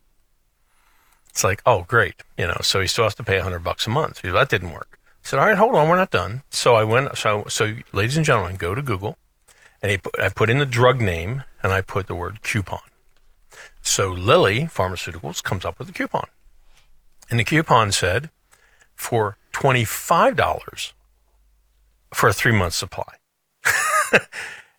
[1.29, 2.59] It's like, "Oh, great," you know.
[2.63, 4.21] So he still has to pay a hundred bucks a month.
[4.23, 4.99] He goes, that didn't work.
[5.09, 7.17] I said, "All right, hold on, we're not done." So I went.
[7.19, 9.19] So, so, ladies and gentlemen, go to Google,
[9.83, 12.81] and he put, I put in the drug name, and I put the word coupon.
[13.83, 16.29] So Lilly Pharmaceuticals comes up with a coupon,
[17.31, 18.31] and the coupon said,
[18.95, 20.93] for twenty five dollars
[22.13, 23.15] for a three month supply.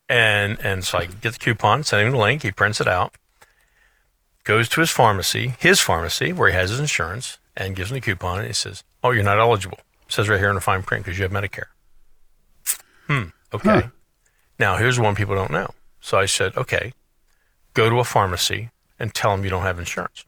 [0.09, 3.15] And and so I get the coupon, send him the link, he prints it out,
[4.43, 8.01] goes to his pharmacy, his pharmacy, where he has his insurance, and gives him the
[8.01, 9.79] coupon, and he says, Oh, you're not eligible.
[10.07, 11.67] It says right here in the fine print because you have Medicare.
[13.07, 13.29] Hmm.
[13.53, 13.69] Okay.
[13.69, 13.87] Huh.
[14.59, 15.71] Now here's one people don't know.
[15.99, 16.93] So I said, Okay,
[17.73, 20.25] go to a pharmacy and tell them you don't have insurance.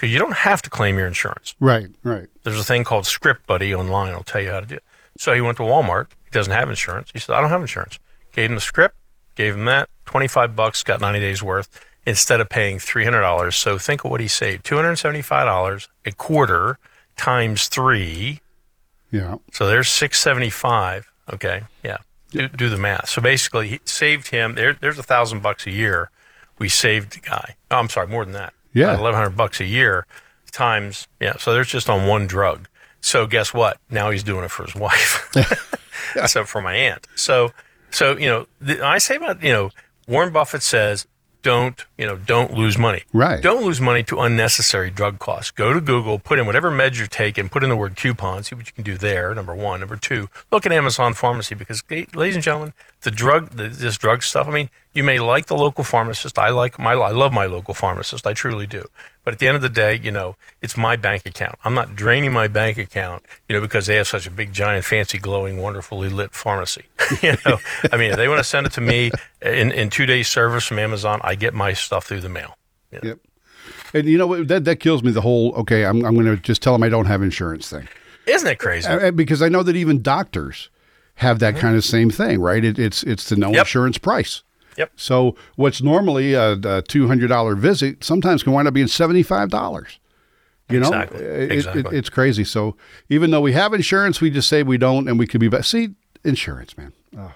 [0.00, 1.54] Because you don't have to claim your insurance.
[1.60, 1.88] Right.
[2.02, 2.26] Right.
[2.42, 4.14] There's a thing called Script Buddy online.
[4.14, 4.84] I'll tell you how to do it.
[5.18, 6.06] So he went to Walmart.
[6.24, 7.10] He doesn't have insurance.
[7.12, 7.98] He said, I don't have insurance.
[8.32, 8.96] Gave him the script,
[9.34, 13.52] gave him that, 25 bucks, got 90 days worth instead of paying $300.
[13.52, 16.78] So think of what he saved $275 a quarter
[17.18, 18.40] times three.
[19.12, 19.36] Yeah.
[19.52, 21.12] So there's 675.
[21.34, 21.64] Okay.
[21.84, 21.98] Yeah.
[22.30, 23.10] Do, do the math.
[23.10, 24.54] So basically, he saved him.
[24.54, 26.10] There, there's a thousand bucks a year.
[26.58, 27.56] We saved the guy.
[27.70, 28.54] Oh, I'm sorry, more than that.
[28.72, 28.88] Yeah.
[28.88, 30.06] 1100 bucks a year
[30.50, 31.08] times.
[31.20, 31.36] Yeah.
[31.36, 32.68] So there's just on one drug.
[33.00, 33.78] So guess what?
[33.90, 35.30] Now he's doing it for his wife.
[36.16, 37.06] except for my aunt.
[37.14, 37.52] So,
[37.90, 39.70] so, you know, the, I say about, you know,
[40.06, 41.06] Warren Buffett says,
[41.42, 43.02] don't, you know, don't lose money.
[43.12, 43.42] Right.
[43.42, 45.50] Don't lose money to unnecessary drug costs.
[45.50, 48.54] Go to Google, put in whatever meds you're taking, put in the word coupon, see
[48.54, 49.34] what you can do there.
[49.34, 49.80] Number one.
[49.80, 52.72] Number two, look at Amazon Pharmacy because, ladies and gentlemen,
[53.02, 54.46] the drug, the, this drug stuff.
[54.46, 56.38] I mean, you may like the local pharmacist.
[56.38, 58.26] I like my, I love my local pharmacist.
[58.26, 58.86] I truly do.
[59.24, 61.56] But at the end of the day, you know, it's my bank account.
[61.64, 64.84] I'm not draining my bank account, you know, because they have such a big, giant,
[64.86, 66.84] fancy, glowing, wonderfully lit pharmacy.
[67.22, 67.58] you know,
[67.92, 69.10] I mean, if they want to send it to me
[69.42, 72.56] in, in two days service from Amazon, I get my stuff through the mail.
[72.90, 73.18] Yep.
[73.92, 74.48] And you know what?
[74.48, 75.10] That that kills me.
[75.12, 75.84] The whole okay.
[75.84, 77.88] I'm I'm going to just tell them I don't have insurance thing.
[78.26, 78.88] Isn't it crazy?
[78.88, 80.70] Uh, because I know that even doctors
[81.16, 82.64] have that kind of same thing, right?
[82.64, 83.54] It, it's it's the no Mm-hmm.
[83.56, 83.66] Yep.
[83.66, 84.42] insurance price.
[84.76, 84.92] Yep.
[84.96, 89.22] So what's normally a, a two hundred dollar visit sometimes can wind up being seventy
[89.22, 89.98] five dollars.
[90.68, 91.20] You know, Exactly.
[91.24, 92.44] It- it- it's crazy.
[92.44, 92.76] So
[93.08, 95.64] even though we have insurance, we just say we don't, and we could be better.
[95.64, 95.90] See,
[96.24, 96.92] insurance, man.
[97.18, 97.32] Oh.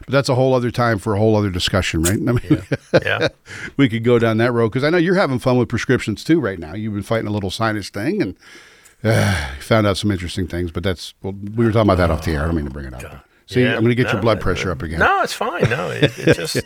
[0.00, 2.12] But that's a whole other time for a whole other discussion, right?
[2.28, 2.62] I mean,
[3.04, 3.28] yeah.
[3.78, 6.40] we could go down that road because I know you're having fun with prescriptions too
[6.40, 6.74] right now.
[6.74, 8.36] You've been fighting a little sinus thing and
[9.04, 10.70] uh, found out some interesting things.
[10.72, 12.42] But that's well, we were talking about that off the air.
[12.42, 13.26] I don't mean to bring it up.
[13.52, 13.74] See, Yeah.
[13.74, 14.98] I'm going to get your blood pressure up again.
[14.98, 15.68] No, it's fine.
[15.70, 16.60] No, it, it just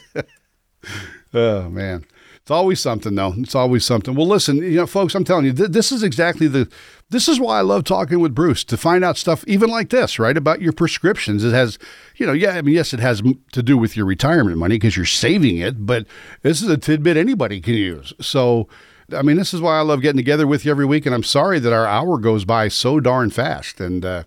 [1.35, 2.05] Oh man.
[2.43, 3.35] It's always something, though.
[3.39, 4.15] It's always something.
[4.15, 6.71] Well, listen, you know, folks, I'm telling you, th- this is exactly the.
[7.11, 10.21] This is why I love talking with Bruce to find out stuff, even like this,
[10.21, 10.37] right?
[10.37, 11.43] About your prescriptions.
[11.43, 11.77] It has,
[12.17, 13.21] you know, yeah, I mean, yes, it has
[13.51, 16.07] to do with your retirement money because you're saving it, but
[16.43, 18.13] this is a tidbit anybody can use.
[18.21, 18.69] So,
[19.13, 21.05] I mean, this is why I love getting together with you every week.
[21.05, 23.81] And I'm sorry that our hour goes by so darn fast.
[23.81, 24.23] And uh,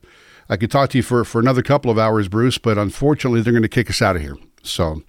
[0.49, 3.53] I could talk to you for, for another couple of hours, Bruce, but unfortunately, they're
[3.53, 4.35] going to kick us out of here.
[4.63, 5.03] So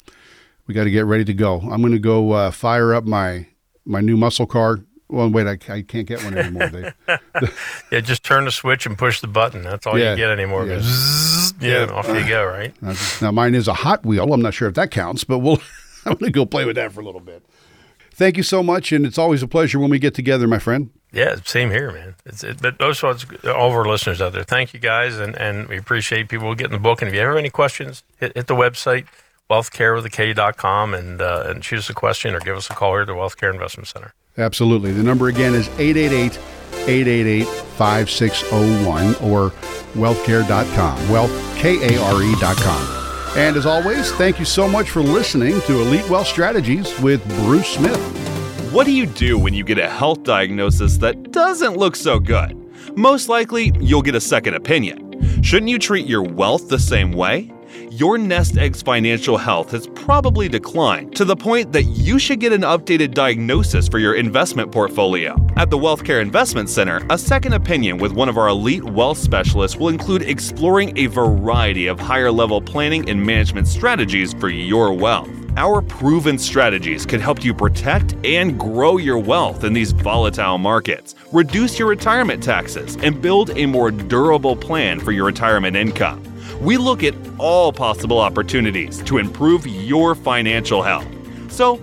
[0.66, 1.60] we got to get ready to go.
[1.60, 3.46] I'm going to go uh, fire up my
[3.86, 4.80] my new muscle car.
[5.08, 6.68] Well, wait, I, I can't get one anymore.
[6.68, 6.92] They,
[7.90, 9.62] Yeah, just turn the switch and push the button.
[9.62, 10.66] That's all Yeah, you get anymore.
[10.66, 10.78] yeah.
[10.80, 12.74] Zzz, yeah, and off you go, right?
[13.20, 14.32] now, mine is a Hot Wheel.
[14.32, 15.60] I'm not sure if that counts, but we'll.
[16.06, 17.44] I'm going to go play with that for a little bit.
[18.12, 20.90] Thank you so much, and it's always a pleasure when we get together, my friend.
[21.12, 22.14] Yeah, same here, man.
[22.24, 24.44] It's, it, but those are all of our listeners out there.
[24.44, 27.02] Thank you guys, and, and we appreciate people getting the book.
[27.02, 29.06] And if you have any questions, hit, hit the website
[29.50, 33.12] wealthcarewithak.com and uh, and shoot a question or give us a call here at the
[33.12, 34.14] Wealthcare Investment Center.
[34.38, 34.92] Absolutely.
[34.92, 36.38] The number again is 888
[36.88, 39.50] 888 5601 or
[39.94, 40.98] wealthcare.com.
[41.08, 42.96] Wealthkare.com.
[43.36, 47.74] And as always, thank you so much for listening to Elite Wealth Strategies with Bruce
[47.74, 48.29] Smith.
[48.72, 52.56] What do you do when you get a health diagnosis that doesn't look so good?
[52.96, 55.42] Most likely, you'll get a second opinion.
[55.42, 57.52] Shouldn't you treat your wealth the same way?
[57.90, 62.52] Your nest egg's financial health has probably declined to the point that you should get
[62.52, 65.34] an updated diagnosis for your investment portfolio.
[65.56, 69.76] At the Wealthcare Investment Center, a second opinion with one of our elite wealth specialists
[69.76, 75.39] will include exploring a variety of higher level planning and management strategies for your wealth.
[75.56, 81.16] Our proven strategies can help you protect and grow your wealth in these volatile markets,
[81.32, 86.22] reduce your retirement taxes, and build a more durable plan for your retirement income.
[86.60, 91.08] We look at all possible opportunities to improve your financial health.
[91.50, 91.82] So,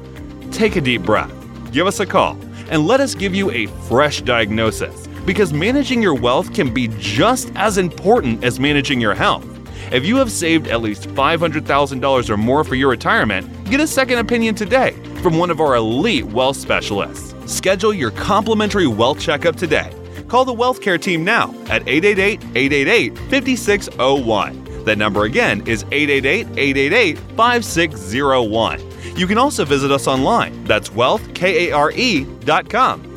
[0.52, 1.32] take a deep breath,
[1.74, 2.38] give us a call,
[2.70, 7.52] and let us give you a fresh diagnosis because managing your wealth can be just
[7.56, 9.46] as important as managing your health.
[9.92, 14.20] If you have saved at least $500,000 or more for your retirement, get a second
[14.20, 17.34] opinion today from one of our elite wealth specialists.
[17.52, 19.94] Schedule your complimentary wealth checkup today.
[20.28, 24.84] Call the Wealth Care team now at 888 888 5601.
[24.84, 29.16] That number again is 888 888 5601.
[29.16, 30.66] You can also visit us online.
[30.66, 33.17] That's wealthkare.com.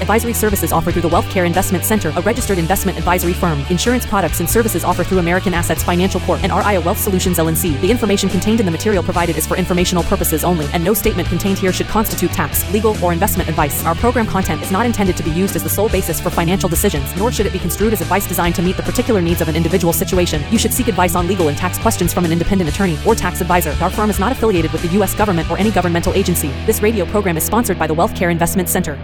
[0.00, 3.64] Advisory services offered through the Wealthcare Investment Center, a registered investment advisory firm.
[3.68, 6.42] Insurance products and services offered through American Assets Financial Corp.
[6.44, 7.80] and RIA Wealth Solutions LLC.
[7.80, 11.28] The information contained in the material provided is for informational purposes only, and no statement
[11.28, 13.84] contained here should constitute tax, legal, or investment advice.
[13.84, 16.68] Our program content is not intended to be used as the sole basis for financial
[16.68, 19.48] decisions, nor should it be construed as advice designed to meet the particular needs of
[19.48, 20.42] an individual situation.
[20.52, 23.40] You should seek advice on legal and tax questions from an independent attorney or tax
[23.40, 23.74] advisor.
[23.80, 25.14] Our firm is not affiliated with the U.S.
[25.14, 26.48] government or any governmental agency.
[26.66, 28.96] This radio program is sponsored by the Wealthcare Investment Center.